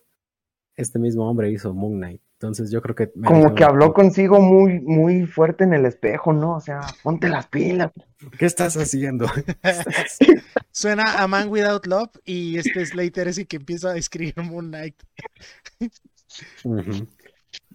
este 0.76 1.00
mismo 1.00 1.30
hombre 1.30 1.52
hizo 1.52 1.74
Moon 1.74 1.98
Knight. 1.98 2.22
Entonces 2.42 2.72
yo 2.72 2.82
creo 2.82 2.96
que... 2.96 3.12
Como 3.26 3.54
que 3.54 3.66
habló 3.66 3.94
consigo 3.94 4.40
muy, 4.40 4.80
muy 4.80 5.26
fuerte 5.26 5.66
en 5.66 5.74
el 5.74 5.86
espejo, 5.86 6.32
¿no? 6.32 6.56
O 6.56 6.62
sea, 6.62 6.80
ponte 7.04 7.28
las 7.28 7.48
pilas. 7.48 7.92
¿Qué 8.38 8.46
estás 8.46 8.78
haciendo? 8.78 9.28
Suena 10.72 11.22
a 11.22 11.28
Man 11.28 11.50
Without 11.50 11.86
Love 11.86 12.12
y 12.24 12.58
este 12.58 12.86
Slater 12.86 13.28
es 13.28 13.40
el 13.40 13.48
que 13.48 13.58
empieza 13.58 13.90
a 13.90 13.98
escribir 13.98 14.36
Moon 14.38 14.70
Knight. 14.70 14.96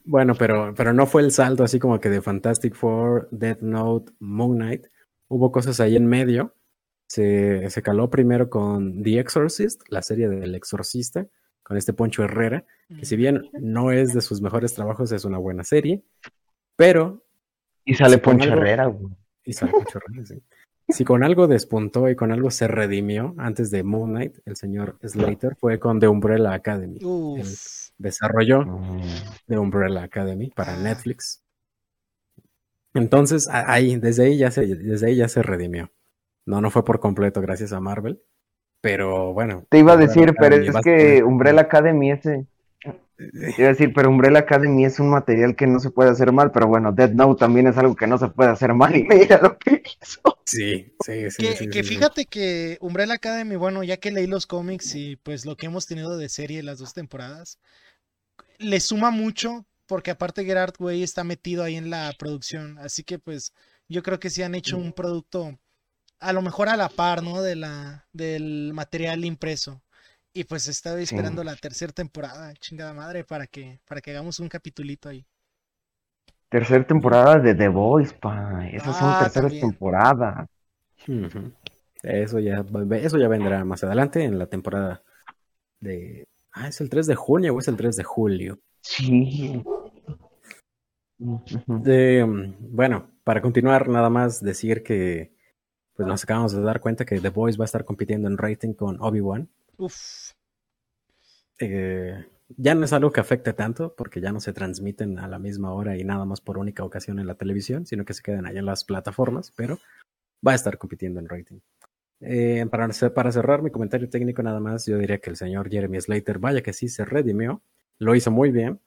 Bueno, 0.07 0.35
pero, 0.35 0.72
pero 0.74 0.94
no 0.94 1.07
fue 1.07 1.20
el 1.20 1.31
salto 1.31 1.62
así 1.62 1.79
como 1.79 2.00
que 2.00 2.09
de 2.09 2.22
Fantastic 2.22 2.74
Four, 2.74 3.29
Dead 3.33 3.61
Note, 3.61 4.14
Moon 4.18 4.57
Knight. 4.57 4.87
Hubo 5.29 5.53
cosas 5.53 5.79
ahí 5.81 5.94
en 5.94 6.07
medio. 6.07 6.55
Se, 7.07 7.68
se 7.68 7.83
caló 7.83 8.09
primero 8.09 8.48
con 8.48 9.03
The 9.03 9.18
Exorcist, 9.18 9.83
la 9.90 10.00
serie 10.00 10.27
del 10.31 10.55
exorcista, 10.55 11.27
con 11.64 11.77
este 11.77 11.92
Poncho 11.92 12.22
Herrera, 12.22 12.64
que 12.96 13.05
si 13.05 13.16
bien 13.16 13.48
no 13.55 13.90
es 13.90 14.12
de 14.14 14.20
sus 14.20 14.40
mejores 14.40 14.74
trabajos, 14.74 15.11
es 15.11 15.24
una 15.24 15.38
buena 15.38 15.64
serie, 15.64 16.05
pero 16.77 17.24
Y 17.85 17.94
sale 17.94 18.20
con 18.20 18.35
Poncho 18.37 18.50
algo- 18.53 18.62
Herrera, 18.62 18.87
güey. 18.87 19.12
Y 19.44 19.53
sale 19.55 19.72
Poncho 19.72 19.98
Herrera, 19.98 20.24
sí. 20.27 20.42
Si 20.90 21.03
con 21.05 21.24
algo 21.24 21.46
despuntó 21.48 22.09
y 22.11 22.14
con 22.14 22.31
algo 22.31 22.50
se 22.50 22.68
redimió 22.68 23.35
antes 23.38 23.70
de 23.70 23.83
Moon 23.83 24.11
Knight, 24.11 24.37
el 24.44 24.55
señor 24.57 24.98
Slater 25.03 25.57
fue 25.57 25.79
con 25.79 25.98
The 25.98 26.09
Umbrella 26.09 26.53
Academy. 26.53 26.98
Uf. 27.03 27.88
Desarrolló 27.96 28.62
Mm. 28.66 29.00
The 29.46 29.59
Umbrella 29.59 30.03
Academy 30.03 30.50
para. 30.55 30.77
Netflix. 30.77 31.42
Entonces, 32.92 33.48
ahí, 33.50 33.96
desde 33.96 34.24
ahí 34.27 34.38
ya 34.38 34.50
se, 34.50 34.66
desde 34.66 35.07
ahí 35.07 35.16
ya 35.16 35.29
se 35.29 35.42
redimió. 35.42 35.90
No, 36.46 36.61
no 36.61 36.70
fue 36.70 36.85
por 36.85 37.00
completo 37.00 37.40
gracias 37.40 37.72
a 37.72 37.81
Marvel, 37.81 38.20
pero 38.85 39.33
bueno. 39.33 39.64
Te 39.70 39.79
iba 39.79 39.92
a 39.92 39.94
Umbrella 39.94 40.12
decir, 40.12 40.35
pero 40.38 40.57
Academy 40.57 40.68
es 40.68 40.77
a 40.77 40.81
que 40.83 41.23
Umbrella 41.25 41.61
Academy 41.62 42.11
ese. 42.11 42.47
Te 43.16 43.55
iba 43.57 43.68
a 43.68 43.73
decir, 43.73 43.94
pero 43.94 44.11
Umbrella 44.11 44.40
Academy 44.40 44.85
es 44.85 45.01
un 45.01 45.09
material 45.09 45.57
que 45.57 45.66
no 45.66 45.81
se 45.81 45.88
puede 45.88 46.11
hacer 46.11 46.33
mal, 46.33 46.53
pero 46.53 46.66
bueno, 46.66 46.92
Dead 46.92 47.11
Note 47.12 47.40
también 47.40 47.66
es 47.66 47.79
algo 47.79 47.97
que 47.97 48.07
no 48.07 48.18
se 48.18 48.29
puede 48.29 48.51
hacer 48.51 48.75
mal 48.75 48.94
y 48.94 49.05
mira 49.05 49.40
lo 49.40 49.59
que 49.59 49.83
hizo. 50.03 50.38
Sí, 50.44 50.92
sí, 51.03 51.31
sí. 51.31 51.42
Que, 51.42 51.57
sí, 51.57 51.66
que 51.68 51.83
sí, 51.83 51.88
sí. 51.88 51.94
fíjate 51.94 52.27
que 52.27 52.77
Umbrella 52.83 53.14
Academy, 53.14 53.57
bueno, 53.57 53.83
ya 53.85 53.97
que 53.97 54.12
leí 54.12 54.27
los 54.27 54.47
cómics 54.47 54.94
y 54.94 55.16
pues 55.16 55.47
lo 55.47 55.57
que 55.57 55.64
hemos 55.64 55.87
tenido 55.87 56.18
de 56.18 56.29
serie 56.29 56.62
las 56.62 56.79
dos 56.79 56.92
temporadas, 56.92 57.59
le 58.59 58.81
suma 58.81 59.11
mucho 59.11 59.64
porque 59.87 60.11
aparte 60.11 60.44
Gerard 60.44 60.75
Way 60.79 61.03
está 61.03 61.25
metido 61.25 61.64
ahí 61.64 61.77
en 61.77 61.88
la 61.88 62.12
producción, 62.18 62.77
así 62.81 63.03
que 63.03 63.18
pues 63.18 63.55
yo 63.88 64.03
creo 64.03 64.20
que 64.20 64.29
sí 64.29 64.42
han 64.42 64.55
hecho 64.55 64.77
un 64.77 64.92
producto 64.92 65.59
a 66.20 66.33
lo 66.33 66.42
mejor 66.42 66.68
a 66.68 66.77
la 66.77 66.88
par, 66.88 67.22
¿no? 67.22 67.42
De 67.42 67.57
la, 67.57 68.07
del 68.12 68.72
material 68.74 69.24
impreso. 69.24 69.83
Y 70.33 70.44
pues 70.44 70.66
estaba 70.68 70.98
esperando 71.00 71.44
la 71.44 71.55
tercera 71.57 71.92
temporada, 71.92 72.53
chingada 72.55 72.92
madre, 72.92 73.24
para 73.24 73.46
que, 73.46 73.81
para 73.87 74.00
que 74.00 74.11
hagamos 74.11 74.40
un 74.40 74.48
capitulito 74.48 75.09
ahí. 75.09 75.24
Tercera 76.48 76.87
temporada 76.87 77.38
de 77.38 77.55
The 77.55 77.68
Voice, 77.68 78.14
pa. 78.14 78.66
Esas 78.68 78.96
son 78.96 79.11
Ah, 79.11 79.18
terceras 79.22 79.53
también. 79.53 79.70
temporadas. 79.70 80.46
Eso 82.03 82.38
ya, 82.38 82.64
eso 82.92 83.18
ya 83.18 83.29
vendrá 83.29 83.64
más 83.64 83.83
adelante 83.85 84.24
en 84.24 84.38
la 84.38 84.46
temporada 84.46 85.03
de... 85.81 86.24
Ah, 86.53 86.68
¿es 86.68 86.81
el 86.81 86.88
3 86.90 87.07
de 87.07 87.14
junio 87.14 87.55
o 87.55 87.59
es 87.61 87.68
el 87.68 87.77
3 87.77 87.96
de 87.96 88.05
julio? 88.05 88.61
Sí. 88.83 89.62
Eh, 91.87 92.24
bueno, 92.61 93.11
para 93.24 93.40
continuar, 93.40 93.88
nada 93.88 94.11
más 94.11 94.42
decir 94.42 94.83
que 94.83 95.33
pues 95.96 96.09
nos 96.09 96.24
acabamos 96.24 96.52
de 96.52 96.62
dar 96.62 96.80
cuenta 96.80 97.04
que 97.04 97.20
The 97.20 97.30
Voice 97.30 97.59
va 97.59 97.64
a 97.64 97.66
estar 97.66 97.85
compitiendo 97.85 98.28
en 98.28 98.37
rating 98.37 98.74
con 98.74 99.00
Obi-Wan. 99.00 99.48
Uf, 99.76 100.33
Eh, 101.61 102.26
ya 102.48 102.74
no 102.74 102.85
es 102.85 102.92
algo 102.92 103.12
que 103.12 103.20
afecte 103.20 103.52
tanto 103.52 103.94
porque 103.96 104.20
ya 104.20 104.33
no 104.33 104.40
se 104.40 104.52
transmiten 104.52 105.18
a 105.18 105.28
la 105.28 105.38
misma 105.38 105.72
hora 105.72 105.96
y 105.96 106.04
nada 106.04 106.24
más 106.24 106.40
por 106.40 106.59
única 106.59 106.85
ocasión 106.85 107.18
en 107.18 107.26
la 107.26 107.37
televisión, 107.37 107.87
sino 107.87 108.04
que 108.04 108.14
se 108.14 108.22
quedan 108.22 108.46
allá 108.46 108.59
en 108.59 108.66
las 108.66 108.85
plataformas, 108.85 109.52
pero 109.57 109.78
va 110.46 110.52
a 110.52 110.57
estar 110.57 110.78
compitiendo 110.78 111.20
en 111.20 111.28
rating. 111.28 111.61
Eh, 112.20 112.66
para, 112.70 112.88
para 113.14 113.33
cerrar 113.33 113.62
mi 113.62 113.70
comentario 113.70 114.09
técnico 114.09 114.42
nada 114.42 114.61
más, 114.61 114.87
yo 114.87 114.98
diría 114.98 115.18
que 115.18 115.30
el 115.30 115.37
señor 115.37 115.70
Jeremy 115.70 116.00
Slater, 116.00 116.38
vaya 116.38 116.62
que 116.62 116.72
sí 116.72 116.88
se 116.88 117.04
redimió, 117.04 117.62
lo 117.98 118.14
hizo 118.14 118.30
muy 118.30 118.50
bien, 118.50 118.80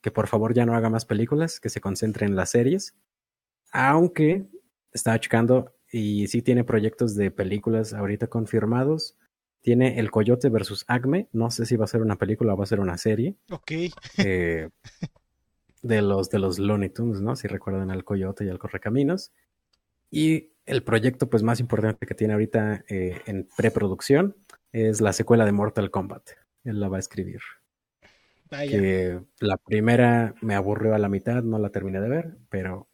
que 0.00 0.10
por 0.10 0.28
favor 0.28 0.54
ya 0.54 0.64
no 0.64 0.74
haga 0.74 0.90
más 0.90 1.04
películas, 1.04 1.60
que 1.60 1.70
se 1.70 1.80
concentre 1.80 2.26
en 2.26 2.36
las 2.36 2.50
series, 2.50 2.94
aunque 3.72 4.46
estaba 4.92 5.18
checando 5.20 5.74
y 5.90 6.26
sí 6.28 6.42
tiene 6.42 6.64
proyectos 6.64 7.14
de 7.14 7.30
películas 7.30 7.94
ahorita 7.94 8.26
confirmados. 8.26 9.16
Tiene 9.60 9.98
El 9.98 10.10
Coyote 10.10 10.48
versus 10.48 10.84
Acme. 10.88 11.28
No 11.32 11.50
sé 11.50 11.66
si 11.66 11.76
va 11.76 11.84
a 11.84 11.88
ser 11.88 12.02
una 12.02 12.16
película 12.16 12.54
o 12.54 12.56
va 12.56 12.64
a 12.64 12.68
ser 12.68 12.80
una 12.80 12.98
serie. 12.98 13.36
Ok. 13.50 13.72
Eh, 14.18 14.68
de 15.82 16.02
los 16.02 16.30
de 16.30 16.38
los 16.38 16.58
Looney 16.58 16.90
Tunes, 16.90 17.20
¿no? 17.20 17.36
Si 17.36 17.48
recuerdan 17.48 17.90
al 17.90 18.04
Coyote 18.04 18.44
y 18.44 18.48
al 18.48 18.58
Correcaminos. 18.58 19.32
Y 20.10 20.50
el 20.66 20.82
proyecto 20.82 21.28
pues 21.30 21.42
más 21.42 21.60
importante 21.60 22.06
que 22.06 22.14
tiene 22.14 22.34
ahorita 22.34 22.84
eh, 22.88 23.20
en 23.26 23.48
preproducción 23.56 24.36
es 24.72 25.00
la 25.00 25.12
secuela 25.12 25.44
de 25.44 25.52
Mortal 25.52 25.90
Kombat. 25.90 26.30
Él 26.64 26.80
la 26.80 26.88
va 26.88 26.96
a 26.96 27.00
escribir. 27.00 27.40
Que 28.50 29.20
la 29.40 29.58
primera 29.58 30.34
me 30.40 30.54
aburrió 30.54 30.94
a 30.94 30.98
la 30.98 31.10
mitad, 31.10 31.42
no 31.42 31.58
la 31.58 31.68
terminé 31.68 32.00
de 32.00 32.08
ver, 32.08 32.36
pero 32.48 32.88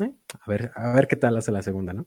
eh, 0.00 0.12
a 0.40 0.50
ver, 0.50 0.72
a 0.74 0.92
ver 0.92 1.06
qué 1.06 1.14
tal 1.14 1.36
hace 1.36 1.52
la 1.52 1.62
segunda, 1.62 1.92
¿no? 1.92 2.06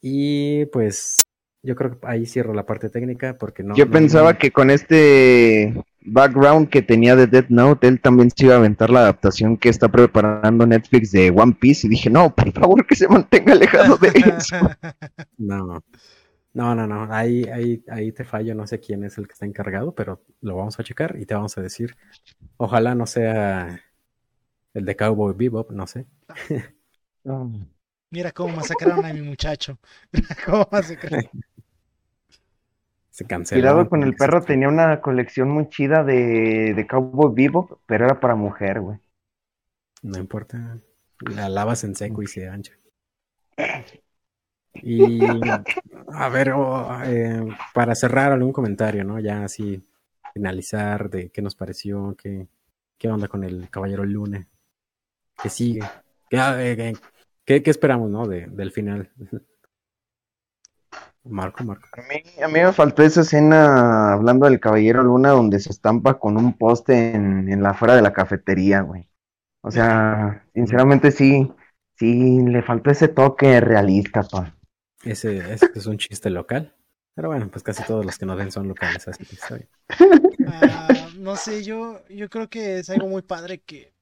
Y 0.00 0.66
pues 0.66 1.28
yo 1.62 1.74
creo 1.74 1.98
que 1.98 2.06
ahí 2.06 2.26
cierro 2.26 2.54
la 2.54 2.66
parte 2.66 2.88
técnica 2.88 3.36
porque 3.36 3.62
no. 3.62 3.74
Yo 3.74 3.90
pensaba 3.90 4.38
que 4.38 4.50
con 4.50 4.70
este 4.70 5.74
background 6.00 6.68
que 6.68 6.82
tenía 6.82 7.16
de 7.16 7.26
Death 7.26 7.48
Note, 7.48 7.88
él 7.88 8.00
también 8.00 8.30
se 8.30 8.46
iba 8.46 8.54
a 8.54 8.58
aventar 8.58 8.90
la 8.90 9.00
adaptación 9.00 9.56
que 9.56 9.68
está 9.68 9.88
preparando 9.88 10.66
Netflix 10.66 11.12
de 11.12 11.30
One 11.30 11.56
Piece 11.58 11.86
y 11.86 11.90
dije, 11.90 12.10
no, 12.10 12.34
por 12.34 12.52
favor 12.52 12.86
que 12.86 12.96
se 12.96 13.08
mantenga 13.08 13.52
alejado 13.52 13.96
de 13.96 14.08
eso. 14.08 14.56
no, 15.38 15.82
no, 16.54 16.74
no, 16.74 16.86
no, 16.86 17.12
ahí, 17.12 17.44
ahí, 17.44 17.84
ahí 17.88 18.12
te 18.12 18.24
fallo, 18.24 18.54
no 18.54 18.66
sé 18.66 18.80
quién 18.80 19.04
es 19.04 19.18
el 19.18 19.26
que 19.26 19.32
está 19.32 19.46
encargado, 19.46 19.94
pero 19.94 20.22
lo 20.40 20.56
vamos 20.56 20.78
a 20.78 20.84
checar 20.84 21.16
y 21.20 21.26
te 21.26 21.34
vamos 21.34 21.58
a 21.58 21.62
decir, 21.62 21.96
ojalá 22.56 22.94
no 22.94 23.06
sea 23.06 23.80
el 24.74 24.84
de 24.84 24.96
Cowboy 24.96 25.34
Bebop, 25.36 25.70
no 25.72 25.86
sé. 25.86 26.06
Mira 28.10 28.32
cómo 28.32 28.56
masacraron 28.56 29.04
a 29.04 29.12
mi 29.12 29.20
muchacho. 29.20 29.78
Mira 30.12 30.36
cómo 30.44 30.68
masacraron. 30.70 31.28
Se 33.10 33.26
canceló. 33.26 33.60
Cuidado 33.60 33.88
con 33.88 34.02
el 34.04 34.14
perro, 34.14 34.42
tenía 34.42 34.68
una 34.68 35.00
colección 35.00 35.50
muy 35.50 35.68
chida 35.68 36.04
de, 36.04 36.72
de 36.74 36.86
Cowboy 36.86 37.34
Vivo, 37.34 37.80
pero 37.84 38.04
era 38.04 38.20
para 38.20 38.36
mujer, 38.36 38.80
güey. 38.80 38.98
No 40.02 40.18
importa. 40.18 40.78
La 41.20 41.48
lavas 41.48 41.82
en 41.82 41.96
seco 41.96 42.22
y 42.22 42.28
se 42.28 42.48
ancha. 42.48 42.74
Y 44.74 45.20
a 46.12 46.28
ver, 46.28 46.52
oh, 46.52 47.02
eh, 47.04 47.44
para 47.74 47.94
cerrar 47.94 48.32
algún 48.32 48.52
comentario, 48.52 49.02
¿no? 49.02 49.18
Ya 49.18 49.42
así 49.42 49.82
finalizar 50.32 51.10
de 51.10 51.30
qué 51.30 51.42
nos 51.42 51.56
pareció, 51.56 52.14
qué, 52.16 52.46
qué 52.96 53.08
onda 53.08 53.26
con 53.26 53.42
el 53.42 53.68
Caballero 53.70 54.04
Lune, 54.04 54.46
qué 55.42 55.48
sigue, 55.48 55.82
qué, 56.30 56.36
eh, 56.38 56.94
qué, 57.48 57.62
qué 57.62 57.70
esperamos, 57.70 58.10
¿no? 58.10 58.28
De, 58.28 58.46
del 58.46 58.70
final. 58.70 59.10
Marco, 61.24 61.64
Marco. 61.64 61.88
A 61.92 62.02
mí, 62.02 62.22
a 62.42 62.48
mí 62.48 62.60
me 62.60 62.72
faltó 62.72 63.02
esa 63.02 63.22
escena 63.22 64.12
hablando 64.12 64.46
del 64.46 64.60
Caballero 64.60 65.02
Luna 65.02 65.30
donde 65.30 65.58
se 65.58 65.70
estampa 65.70 66.18
con 66.18 66.36
un 66.36 66.56
poste 66.56 67.14
en, 67.14 67.50
en 67.50 67.62
la 67.62 67.70
afuera 67.70 67.96
de 67.96 68.02
la 68.02 68.12
cafetería, 68.12 68.82
güey. 68.82 69.08
O 69.62 69.70
sea, 69.70 70.46
sinceramente 70.54 71.10
sí, 71.10 71.50
sí, 71.96 72.40
le 72.40 72.62
faltó 72.62 72.90
ese 72.90 73.08
toque 73.08 73.60
realista, 73.60 74.22
pa. 74.22 74.54
Ese, 75.02 75.38
ese 75.52 75.70
es 75.74 75.86
un 75.86 75.98
chiste 75.98 76.30
local. 76.30 76.74
Pero 77.14 77.28
bueno, 77.28 77.48
pues 77.50 77.62
casi 77.64 77.82
todos 77.82 78.04
los 78.04 78.16
que 78.16 78.26
nos 78.26 78.36
ven 78.36 78.52
son 78.52 78.68
locales, 78.68 79.08
así 79.08 79.24
que 79.24 79.34
está 79.34 79.56
bien. 79.56 79.68
Ah, 80.46 81.08
no 81.18 81.34
sé, 81.36 81.64
yo, 81.64 82.00
yo 82.08 82.28
creo 82.28 82.48
que 82.48 82.78
es 82.78 82.90
algo 82.90 83.08
muy 83.08 83.22
padre 83.22 83.58
que 83.58 83.92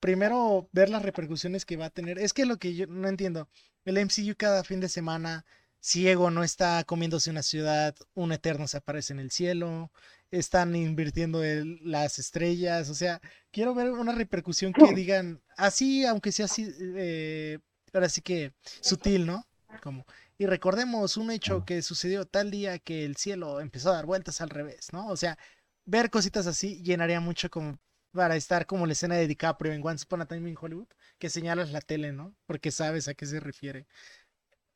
primero 0.00 0.68
ver 0.72 0.88
las 0.88 1.02
repercusiones 1.02 1.64
que 1.64 1.76
va 1.76 1.86
a 1.86 1.90
tener. 1.90 2.18
Es 2.18 2.32
que 2.32 2.46
lo 2.46 2.58
que 2.58 2.74
yo 2.74 2.86
no 2.86 3.08
entiendo, 3.08 3.48
el 3.84 4.04
MCU 4.04 4.34
cada 4.36 4.64
fin 4.64 4.80
de 4.80 4.88
semana 4.88 5.44
Ciego 5.80 6.30
no 6.30 6.44
está 6.44 6.84
comiéndose 6.84 7.30
una 7.30 7.42
ciudad, 7.42 7.94
un 8.14 8.32
eterno 8.32 8.68
se 8.68 8.76
aparece 8.76 9.14
en 9.14 9.20
el 9.20 9.30
cielo, 9.30 9.90
están 10.30 10.76
invirtiendo 10.76 11.42
las 11.82 12.18
estrellas, 12.18 12.90
o 12.90 12.94
sea, 12.94 13.20
quiero 13.50 13.74
ver 13.74 13.90
una 13.90 14.14
repercusión 14.14 14.72
que 14.74 14.92
digan 14.94 15.40
así, 15.56 16.04
aunque 16.04 16.32
sea 16.32 16.44
así, 16.44 16.70
eh, 16.78 17.58
ahora 17.94 18.10
sí 18.10 18.20
que 18.20 18.52
sutil, 18.82 19.26
¿no? 19.26 19.46
Como, 19.82 20.04
y 20.36 20.46
recordemos 20.46 21.16
un 21.16 21.30
hecho 21.30 21.64
que 21.64 21.80
sucedió 21.80 22.26
tal 22.26 22.50
día 22.50 22.78
que 22.78 23.04
el 23.06 23.16
cielo 23.16 23.60
empezó 23.60 23.90
a 23.90 23.94
dar 23.94 24.06
vueltas 24.06 24.40
al 24.42 24.50
revés, 24.50 24.92
¿no? 24.92 25.06
O 25.08 25.16
sea, 25.16 25.38
ver 25.86 26.10
cositas 26.10 26.46
así 26.46 26.82
llenaría 26.82 27.20
mucho 27.20 27.50
como 27.50 27.78
para 28.12 28.36
estar 28.36 28.66
como 28.66 28.86
la 28.86 28.92
escena 28.92 29.16
de 29.16 29.26
DiCaprio 29.26 29.72
en 29.72 29.86
Once 29.86 30.04
Upon 30.04 30.22
a 30.22 30.26
Time 30.26 30.48
in 30.50 30.56
Hollywood, 30.60 30.88
que 31.18 31.30
señalas 31.30 31.70
la 31.70 31.80
tele, 31.80 32.12
¿no? 32.12 32.34
Porque 32.46 32.70
sabes 32.70 33.08
a 33.08 33.14
qué 33.14 33.26
se 33.26 33.40
refiere. 33.40 33.86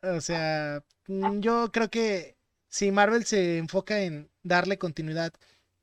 O 0.03 0.21
sea, 0.21 0.85
mm, 1.07 1.41
yo 1.41 1.71
creo 1.73 1.91
que 1.91 2.37
si 2.69 2.91
Marvel 2.91 3.25
se 3.25 3.59
enfoca 3.59 4.03
en 4.03 4.31
darle 4.43 4.79
continuidad, 4.79 5.33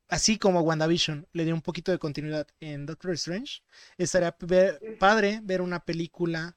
así 0.08 0.38
como 0.38 0.60
WandaVision 0.62 1.26
le 1.32 1.44
dio 1.44 1.54
un 1.54 1.62
poquito 1.62 1.92
de 1.92 1.98
continuidad 1.98 2.46
en 2.60 2.86
Doctor 2.86 3.12
Strange, 3.12 3.62
estaría 3.98 4.36
padre 4.98 5.40
ver 5.42 5.60
una 5.62 5.84
película 5.84 6.56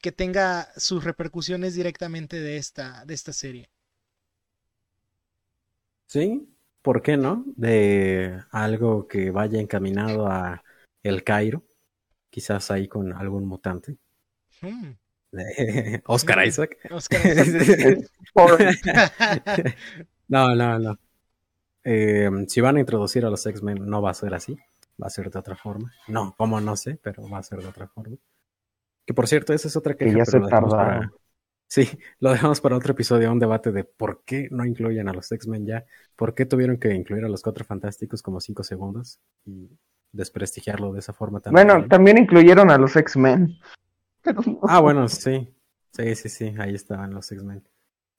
que 0.00 0.12
tenga 0.12 0.68
sus 0.76 1.04
repercusiones 1.04 1.74
directamente 1.74 2.40
de 2.40 2.56
esta, 2.58 3.04
de 3.06 3.14
esta 3.14 3.32
serie. 3.32 3.70
Sí, 6.06 6.53
¿por 6.84 7.00
qué 7.00 7.16
no? 7.16 7.44
De 7.56 8.38
algo 8.50 9.08
que 9.08 9.30
vaya 9.30 9.58
encaminado 9.58 10.26
a 10.26 10.62
El 11.02 11.24
Cairo, 11.24 11.64
quizás 12.28 12.70
ahí 12.70 12.88
con 12.88 13.14
algún 13.14 13.46
mutante. 13.46 13.96
Hmm. 14.60 14.92
Oscar 16.04 16.46
Isaac. 16.46 16.76
no, 20.28 20.54
no, 20.54 20.78
no. 20.78 20.98
Eh, 21.84 22.30
si 22.48 22.60
van 22.60 22.76
a 22.76 22.80
introducir 22.80 23.24
a 23.24 23.30
los 23.30 23.46
X-Men, 23.46 23.86
no 23.86 24.02
va 24.02 24.10
a 24.10 24.14
ser 24.14 24.34
así. 24.34 24.54
Va 25.02 25.06
a 25.06 25.10
ser 25.10 25.30
de 25.30 25.38
otra 25.38 25.56
forma. 25.56 25.90
No, 26.06 26.34
como 26.36 26.60
no 26.60 26.76
sé, 26.76 27.00
pero 27.02 27.26
va 27.30 27.38
a 27.38 27.42
ser 27.42 27.60
de 27.60 27.68
otra 27.68 27.88
forma. 27.88 28.18
Que 29.06 29.14
por 29.14 29.26
cierto, 29.26 29.54
esa 29.54 29.68
es 29.68 29.76
otra 29.76 29.94
queja. 29.94 30.12
Que 30.12 30.18
ya 30.18 30.26
se 30.26 30.38
tarda. 30.38 31.10
Sí, 31.66 31.88
lo 32.20 32.30
dejamos 32.30 32.60
para 32.60 32.76
otro 32.76 32.92
episodio, 32.92 33.32
un 33.32 33.38
debate 33.38 33.72
de 33.72 33.84
por 33.84 34.22
qué 34.24 34.48
no 34.50 34.64
incluyen 34.64 35.08
a 35.08 35.12
los 35.12 35.30
X-Men 35.32 35.66
ya, 35.66 35.84
por 36.14 36.34
qué 36.34 36.46
tuvieron 36.46 36.76
que 36.78 36.94
incluir 36.94 37.24
a 37.24 37.28
los 37.28 37.42
Cuatro 37.42 37.64
Fantásticos 37.64 38.22
como 38.22 38.40
cinco 38.40 38.62
segundos 38.62 39.18
y 39.44 39.70
desprestigiarlo 40.12 40.92
de 40.92 41.00
esa 41.00 41.12
forma 41.12 41.40
tan. 41.40 41.52
Bueno, 41.52 41.86
también 41.88 42.18
incluyeron 42.18 42.70
a 42.70 42.78
los 42.78 42.96
X-Men. 42.96 43.58
Ah, 44.66 44.80
bueno, 44.80 45.06
sí. 45.06 45.54
Sí, 45.90 46.14
sí, 46.14 46.28
sí, 46.30 46.54
ahí 46.58 46.74
estaban 46.74 47.12
los 47.12 47.30
X-Men. 47.30 47.62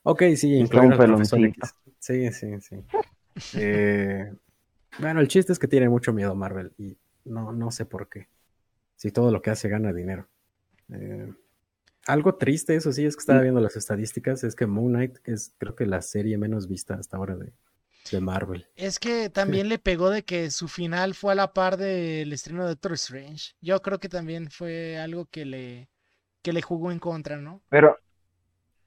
Ok, 0.04 0.22
sí, 0.36 0.54
incluyen 0.54 0.94
al 0.94 0.98
profesor 1.00 1.40
X. 1.40 1.76
Sí, 1.98 2.32
sí, 2.32 2.62
sí. 2.62 2.86
Eh, 3.56 4.32
bueno, 5.00 5.20
el 5.20 5.28
chiste 5.28 5.52
es 5.52 5.58
que 5.58 5.68
tiene 5.68 5.90
mucho 5.90 6.14
miedo 6.14 6.36
Marvel 6.36 6.74
y 6.78 6.96
no, 7.26 7.52
no 7.52 7.72
sé 7.72 7.86
por 7.86 8.08
qué. 8.08 8.28
Si 8.96 9.12
todo 9.12 9.32
lo 9.32 9.42
que 9.42 9.50
hace 9.50 9.68
gana 9.68 9.92
dinero. 9.92 10.28
Eh, 10.94 11.34
algo 12.08 12.36
triste, 12.36 12.76
eso 12.76 12.92
sí, 12.92 13.06
es 13.06 13.16
que 13.16 13.22
estaba 13.22 13.42
viendo 13.42 13.62
las 13.62 13.76
estadísticas, 13.76 14.44
es 14.44 14.56
que 14.56 14.68
Moon 14.68 14.94
Knight 14.94 15.18
es 15.24 15.54
creo 15.58 15.76
que 15.76 15.86
la 15.86 16.02
serie 16.02 16.38
menos 16.38 16.68
vista 16.68 16.96
hasta 16.96 17.18
ahora 17.18 17.36
de, 17.36 17.54
de 18.12 18.22
Marvel. 18.22 18.68
Es 18.76 19.00
que 19.00 19.30
también 19.30 19.70
le 19.70 19.80
pegó 19.80 20.10
de 20.10 20.24
que 20.24 20.52
su 20.52 20.68
final 20.68 21.14
fue 21.16 21.34
a 21.34 21.36
la 21.36 21.54
par 21.54 21.78
del 21.78 22.32
estreno 22.32 22.64
de 22.64 22.70
Doctor 22.70 22.94
Strange. 22.94 23.54
Yo 23.62 23.82
creo 23.82 24.00
que 24.00 24.10
también 24.10 24.50
fue 24.52 24.98
algo 24.98 25.26
que 25.26 25.46
le, 25.46 25.90
que 26.42 26.54
le 26.54 26.62
jugó 26.62 26.92
en 26.92 27.00
contra, 27.00 27.38
¿no? 27.38 27.62
Pero, 27.70 27.98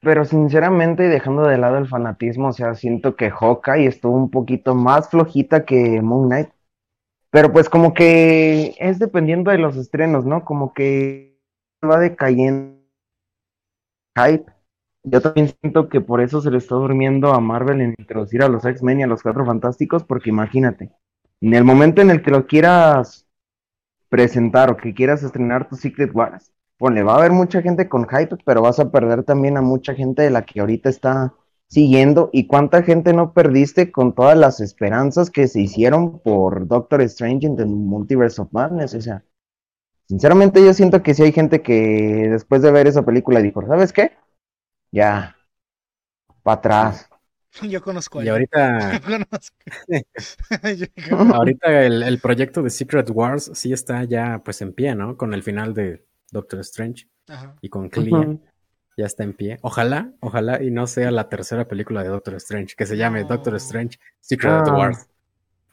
pero 0.01 0.25
sinceramente, 0.25 1.09
dejando 1.09 1.43
de 1.43 1.59
lado 1.59 1.79
el 1.79 1.89
fanatismo, 1.89 2.49
o 2.49 2.53
sea, 2.53 2.75
siento 2.75 3.17
que 3.17 3.31
Hawkeye 3.31 3.87
estuvo 3.87 4.17
un 4.17 4.31
poquito 4.31 4.75
más 4.75 5.11
flojita 5.11 5.65
que 5.65 6.01
Moon 6.01 6.29
Knight. 6.29 6.51
Pero 7.31 7.53
pues 7.53 7.69
como 7.69 7.93
que 7.93 8.75
es 8.79 8.99
dependiendo 8.99 9.51
de 9.51 9.59
los 9.59 9.77
estrenos, 9.77 10.25
¿no? 10.25 10.47
Como 10.47 10.73
que 10.73 11.39
va 11.85 11.99
decayendo 11.99 12.78
hype. 14.27 14.51
Yo 15.05 15.21
también 15.21 15.55
siento 15.61 15.89
que 15.89 16.01
por 16.01 16.21
eso 16.21 16.41
se 16.41 16.51
le 16.51 16.59
está 16.59 16.75
durmiendo 16.75 17.33
a 17.33 17.41
Marvel 17.41 17.81
en 17.81 17.95
introducir 17.99 18.43
a 18.43 18.49
los 18.49 18.65
X-Men 18.65 19.01
y 19.01 19.03
a 19.05 19.07
los 19.07 19.23
Cuatro 19.23 19.47
Fantásticos, 19.47 20.05
porque 20.05 20.31
imagínate, 20.31 20.91
en 21.41 21.55
el 21.55 21.65
momento 21.65 22.03
en 22.03 22.11
el 22.11 22.23
que 22.23 22.31
lo 22.31 22.47
quieras 22.47 23.27
presentar 24.09 24.71
o 24.71 24.77
que 24.77 24.95
quieras 24.95 25.23
estrenar 25.23 25.69
tu 25.69 25.77
Secret 25.77 26.15
Wars, 26.15 26.53
le 26.91 27.03
va 27.03 27.15
a 27.15 27.19
haber 27.19 27.33
mucha 27.33 27.61
gente 27.61 27.89
con 27.89 28.09
hype, 28.09 28.37
pero 28.45 28.63
vas 28.63 28.79
a 28.79 28.91
perder 28.91 29.25
también 29.25 29.57
a 29.57 29.63
mucha 29.63 29.95
gente 29.95 30.23
de 30.23 30.31
la 30.31 30.43
que 30.43 30.61
ahorita 30.61 30.89
está 30.89 31.35
siguiendo. 31.67 32.31
¿Y 32.33 32.47
cuánta 32.47 32.83
gente 32.83 33.13
no 33.13 33.33
perdiste 33.33 33.91
con 33.91 34.15
todas 34.15 34.37
las 34.39 34.61
esperanzas 34.61 35.31
que 35.31 35.49
se 35.49 35.61
hicieron 35.61 36.21
por 36.21 36.67
Doctor 36.69 37.03
Strange 37.03 37.47
en 37.47 37.57
the 37.57 37.67
Multiverse 37.67 38.41
of 38.41 38.53
Madness? 38.53 38.95
O 38.95 39.01
sea, 39.01 39.25
sinceramente 40.09 40.65
yo 40.65 40.73
siento 40.73 41.03
que 41.03 41.15
sí 41.15 41.23
hay 41.23 41.33
gente 41.33 41.63
que 41.63 42.29
después 42.31 42.63
de 42.63 42.73
ver 42.73 42.87
esa 42.87 43.05
película 43.05 43.41
dijo, 43.41 43.65
¿sabes 43.67 43.93
qué? 43.93 44.17
Ya, 44.91 45.37
para 46.43 46.59
atrás. 46.59 47.09
Yo 47.63 47.83
conozco 47.83 48.21
a 48.21 48.25
Y 48.25 48.29
ahorita. 48.29 49.01
ahorita 51.35 51.83
el, 51.83 52.03
el, 52.03 52.21
proyecto 52.21 52.63
de 52.63 52.71
Secret 52.71 53.11
Wars 53.11 53.51
sí 53.55 53.73
está 53.73 54.05
ya 54.05 54.43
pues 54.45 54.61
en 54.63 54.73
pie, 54.73 54.95
¿no? 54.95 55.17
Con 55.17 55.35
el 55.35 55.43
final 55.43 55.75
de 55.75 56.07
Doctor 56.31 56.61
Strange 56.61 57.09
y 57.61 57.69
con 57.69 57.89
Clea. 57.89 58.37
Ya 58.97 59.07
está 59.07 59.25
en 59.25 59.33
pie. 59.33 59.59
Ojalá, 59.63 60.13
ojalá 60.21 60.63
y 60.63 60.71
no 60.71 60.87
sea 60.87 61.11
la 61.11 61.29
tercera 61.29 61.67
película 61.69 62.03
de 62.03 62.09
Doctor 62.09 62.35
Strange, 62.35 62.75
que 62.77 62.87
se 62.87 62.97
llame 62.97 63.25
Doctor 63.25 63.55
Strange 63.57 63.99
Secret 64.21 64.65
the 64.65 64.71
Wars. 64.71 65.09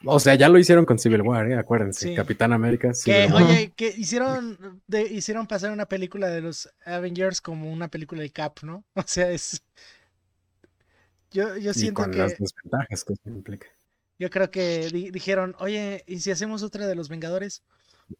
O 0.04 0.20
sea, 0.20 0.34
ya 0.34 0.48
lo 0.48 0.58
hicieron 0.58 0.84
con 0.84 0.98
Civil 0.98 1.22
War, 1.22 1.50
¿eh? 1.50 1.56
acuérdense. 1.56 2.14
Capitán 2.14 2.52
América. 2.52 2.92
que, 3.04 3.28
oye, 3.32 3.72
que 3.74 3.88
hicieron, 3.96 4.82
hicieron 5.10 5.46
pasar 5.46 5.72
una 5.72 5.86
película 5.86 6.28
de 6.28 6.42
los 6.42 6.68
Avengers 6.84 7.40
como 7.40 7.72
una 7.72 7.88
película 7.88 8.22
de 8.22 8.30
Cap, 8.30 8.58
¿no? 8.62 8.84
O 8.94 9.02
sea, 9.06 9.30
es. 9.30 9.62
Yo, 11.30 11.56
yo 11.56 11.74
siento 11.74 12.02
con 12.02 12.16
las 12.16 12.38
desventajas 12.38 13.04
que 13.04 13.12
eso 13.14 13.28
implica. 13.28 13.66
Yo 14.18 14.30
creo 14.30 14.50
que 14.50 14.88
dijeron, 15.12 15.54
oye, 15.58 16.02
¿y 16.06 16.20
si 16.20 16.30
hacemos 16.30 16.62
otra 16.62 16.86
de 16.86 16.94
los 16.94 17.08
Vengadores? 17.08 17.62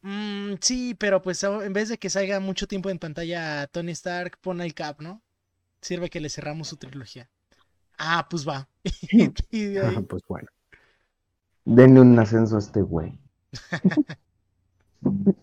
Mm, 0.02 0.54
sí, 0.60 0.94
pero 0.94 1.22
pues 1.22 1.42
en 1.42 1.72
vez 1.72 1.88
de 1.88 1.98
que 1.98 2.10
salga 2.10 2.40
mucho 2.40 2.66
tiempo 2.66 2.90
en 2.90 2.98
pantalla 2.98 3.66
Tony 3.68 3.92
Stark, 3.92 4.38
pon 4.40 4.60
el 4.60 4.74
Cap, 4.74 5.00
¿no? 5.00 5.22
Sirve 5.80 6.10
que 6.10 6.20
le 6.20 6.28
cerramos 6.28 6.68
su 6.68 6.76
trilogía. 6.76 7.30
Ah, 7.96 8.26
pues 8.28 8.46
va. 8.46 8.68
ah, 9.82 10.02
pues 10.08 10.22
bueno. 10.28 10.48
Denle 11.66 12.00
un 12.00 12.18
ascenso 12.18 12.56
a 12.56 12.60
este 12.60 12.80
güey. 12.80 13.18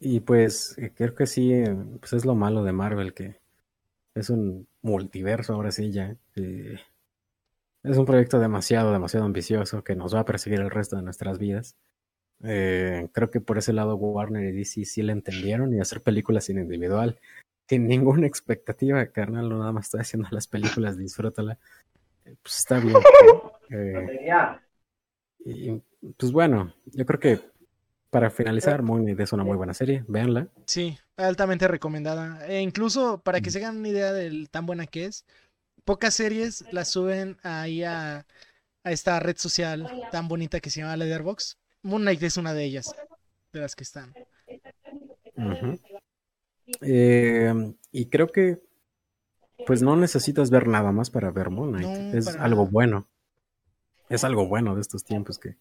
y 0.00 0.20
pues 0.20 0.78
eh, 0.78 0.92
creo 0.96 1.14
que 1.14 1.26
sí, 1.26 1.52
eh, 1.52 1.76
pues 2.00 2.14
es 2.14 2.24
lo 2.24 2.34
malo 2.34 2.64
de 2.64 2.72
Marvel, 2.72 3.12
que 3.12 3.40
es 4.14 4.30
un 4.30 4.66
multiverso 4.80 5.52
ahora 5.52 5.70
sí 5.70 5.92
ya. 5.92 6.16
Eh, 6.36 6.78
es 7.82 7.96
un 7.98 8.06
proyecto 8.06 8.40
demasiado, 8.40 8.92
demasiado 8.92 9.26
ambicioso 9.26 9.84
que 9.84 9.94
nos 9.94 10.14
va 10.14 10.20
a 10.20 10.24
perseguir 10.24 10.60
el 10.60 10.70
resto 10.70 10.96
de 10.96 11.02
nuestras 11.02 11.38
vidas. 11.38 11.76
Eh, 12.42 13.08
creo 13.12 13.30
que 13.30 13.40
por 13.40 13.58
ese 13.58 13.72
lado 13.72 13.96
Warner 13.96 14.44
y 14.44 14.52
DC 14.56 14.84
sí 14.84 15.02
le 15.02 15.12
entendieron 15.12 15.74
y 15.74 15.80
hacer 15.80 16.02
películas 16.02 16.44
sin 16.44 16.58
individual, 16.58 17.18
sin 17.68 17.86
ninguna 17.86 18.26
expectativa, 18.26 19.06
carnal, 19.06 19.48
no 19.48 19.58
nada 19.58 19.72
más 19.72 19.86
estoy 19.86 20.00
haciendo 20.00 20.28
las 20.30 20.46
películas, 20.46 20.98
disfrútala. 20.98 21.58
Eh, 22.24 22.36
pues 22.42 22.58
está 22.58 22.80
bien. 22.80 22.96
Eh, 25.46 25.80
y 26.02 26.12
pues 26.12 26.32
bueno, 26.32 26.74
yo 26.86 27.06
creo 27.06 27.20
que 27.20 27.40
para 28.10 28.30
finalizar, 28.30 28.82
Moon 28.82 29.08
es 29.08 29.32
una 29.32 29.44
muy 29.44 29.56
buena 29.56 29.74
serie, 29.74 30.04
véanla. 30.08 30.48
Sí, 30.64 30.98
altamente 31.16 31.68
recomendada. 31.68 32.46
E 32.46 32.60
incluso 32.60 33.18
para 33.18 33.40
que 33.40 33.50
se 33.50 33.58
hagan 33.58 33.78
una 33.78 33.88
idea 33.88 34.12
de 34.12 34.46
tan 34.50 34.64
buena 34.64 34.86
que 34.86 35.04
es, 35.04 35.24
pocas 35.84 36.14
series 36.14 36.64
las 36.72 36.88
suben 36.88 37.36
ahí 37.42 37.82
a, 37.82 38.24
esta 38.84 39.18
red 39.18 39.36
social 39.36 39.90
tan 40.12 40.28
bonita 40.28 40.60
que 40.60 40.70
se 40.70 40.80
llama 40.80 40.96
Letterboxd. 40.96 41.58
Moon 41.82 42.02
Knight 42.02 42.22
es 42.22 42.36
una 42.36 42.54
de 42.54 42.64
ellas, 42.64 42.94
de 43.52 43.60
las 43.60 43.74
que 43.74 43.84
están. 43.84 44.14
Eh, 46.80 47.52
y 47.92 48.06
creo 48.06 48.28
que 48.28 48.62
pues 49.66 49.82
no 49.82 49.96
necesitas 49.96 50.50
ver 50.50 50.68
nada 50.68 50.92
más 50.92 51.10
para 51.10 51.30
ver 51.32 51.50
Moon 51.50 51.72
Knight. 51.72 52.14
es 52.14 52.28
algo 52.36 52.66
bueno. 52.66 53.08
Es 54.08 54.24
algo 54.24 54.46
bueno 54.46 54.74
de 54.74 54.80
estos 54.80 55.04
tiempos 55.04 55.38
que 55.38 55.56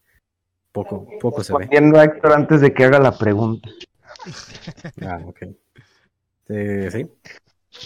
poco, 0.71 1.07
poco 1.19 1.43
se 1.43 1.53
ve. 1.53 1.67
a 1.71 2.03
Héctor 2.03 2.33
antes 2.33 2.61
de 2.61 2.73
que 2.73 2.83
haga 2.83 2.99
la 2.99 3.17
pregunta. 3.17 3.69
ah, 5.01 5.21
ok. 5.25 5.41
Eh, 6.49 6.89
sí. 6.91 7.07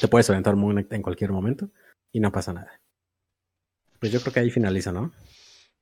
Te 0.01 0.07
puedes 0.07 0.29
aventar 0.29 0.55
en 0.55 1.01
cualquier 1.01 1.31
momento 1.31 1.69
y 2.11 2.19
no 2.19 2.31
pasa 2.31 2.53
nada. 2.53 2.81
Pues 3.99 4.11
yo 4.11 4.21
creo 4.21 4.33
que 4.33 4.39
ahí 4.39 4.49
finaliza, 4.49 4.91
¿no? 4.91 5.11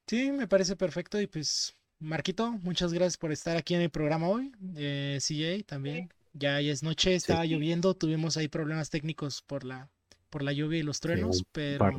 Sí, 0.08 0.32
me 0.32 0.48
parece 0.48 0.76
perfecto 0.76 1.20
y 1.20 1.28
pues 1.28 1.76
Marquito, 2.00 2.52
muchas 2.52 2.94
gracias 2.94 3.18
por 3.18 3.32
estar 3.32 3.58
aquí 3.58 3.74
en 3.74 3.82
el 3.82 3.90
programa 3.90 4.30
hoy. 4.30 4.52
Eh, 4.76 5.18
CJ 5.20 5.66
también. 5.66 6.10
Ya, 6.34 6.60
es 6.62 6.84
noche, 6.84 7.16
estaba 7.16 7.46
lloviendo, 7.46 7.96
tuvimos 7.96 8.38
ahí 8.38 8.48
problemas 8.48 8.92
técnicos 8.92 9.42
por 9.42 9.64
la 9.64 9.90
por 10.30 10.44
la 10.44 10.54
lluvia 10.54 10.80
y 10.80 10.84
los 10.84 11.00
truenos, 11.00 11.44
pero 11.52 11.90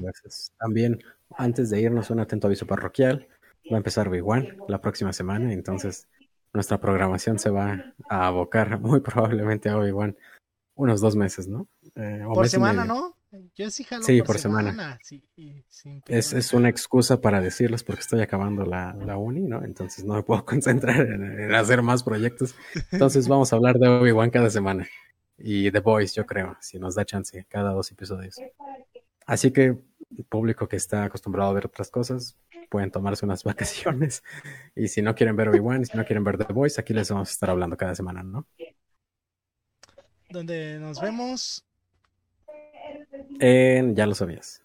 también 0.58 1.02
antes 1.36 1.70
de 1.70 1.80
irnos 1.80 2.10
un 2.10 2.20
atento 2.20 2.46
aviso 2.46 2.66
parroquial. 2.66 3.28
Va 3.70 3.76
a 3.76 3.78
empezar 3.78 4.08
Big 4.08 4.26
One 4.26 4.56
la 4.66 4.80
próxima 4.80 5.12
semana, 5.12 5.52
entonces 5.52 6.08
nuestra 6.52 6.80
programación 6.80 7.38
se 7.38 7.50
va 7.50 7.94
a 8.08 8.26
abocar 8.26 8.80
muy 8.80 9.00
probablemente 9.00 9.68
a 9.68 9.76
One 9.76 10.16
unos 10.74 11.00
dos 11.00 11.16
meses, 11.16 11.48
¿no? 11.48 11.68
Eh, 11.96 12.24
por 12.32 12.48
semana, 12.48 12.84
¿no? 12.84 13.16
Yo 13.54 13.70
sí 13.70 13.84
jalo 13.84 14.02
sí, 14.04 14.22
por, 14.22 14.38
semana. 14.38 14.98
es, 16.06 16.52
una 16.54 16.70
excusa 16.70 17.20
para 17.20 17.42
decirles 17.42 17.84
porque 17.84 18.00
estoy 18.00 18.22
acabando 18.22 18.64
la, 18.64 18.94
uni, 19.18 19.42
¿no? 19.42 19.62
Entonces 19.64 20.04
no 20.04 20.14
me 20.14 20.22
puedo 20.22 20.44
concentrar 20.46 21.00
en, 21.00 21.54
hacer 21.54 21.82
más 21.82 22.02
proyectos. 22.02 22.54
Entonces 22.90 23.28
vamos 23.28 23.52
a 23.52 23.56
hablar 23.56 23.78
de 23.78 23.88
Obi-Wan 23.88 24.30
cada 24.30 24.48
semana. 24.48 24.88
Y 25.38 25.70
The 25.70 25.80
Boys, 25.80 26.14
yo 26.14 26.26
creo, 26.26 26.56
si 26.60 26.78
nos 26.78 26.94
da 26.94 27.04
chance, 27.04 27.46
cada 27.48 27.72
dos 27.72 27.90
episodios. 27.92 28.36
Así 29.26 29.52
que 29.52 29.76
el 30.16 30.24
público 30.28 30.68
que 30.68 30.76
está 30.76 31.04
acostumbrado 31.04 31.50
a 31.50 31.54
ver 31.54 31.66
otras 31.66 31.90
cosas, 31.90 32.36
pueden 32.68 32.90
tomarse 32.90 33.24
unas 33.24 33.44
vacaciones. 33.44 34.22
Y 34.74 34.88
si 34.88 35.02
no 35.02 35.14
quieren 35.14 35.36
ver 35.36 35.48
Obi-Wan, 35.48 35.84
si 35.84 35.96
no 35.96 36.04
quieren 36.04 36.24
ver 36.24 36.38
The 36.38 36.52
Boys, 36.52 36.78
aquí 36.78 36.92
les 36.92 37.10
vamos 37.10 37.28
a 37.28 37.32
estar 37.32 37.50
hablando 37.50 37.76
cada 37.76 37.94
semana, 37.94 38.22
¿no? 38.22 38.46
Donde 40.30 40.78
nos 40.78 41.00
vemos 41.00 41.64
en 43.40 43.94
Ya 43.94 44.06
lo 44.06 44.14
sabías. 44.14 44.62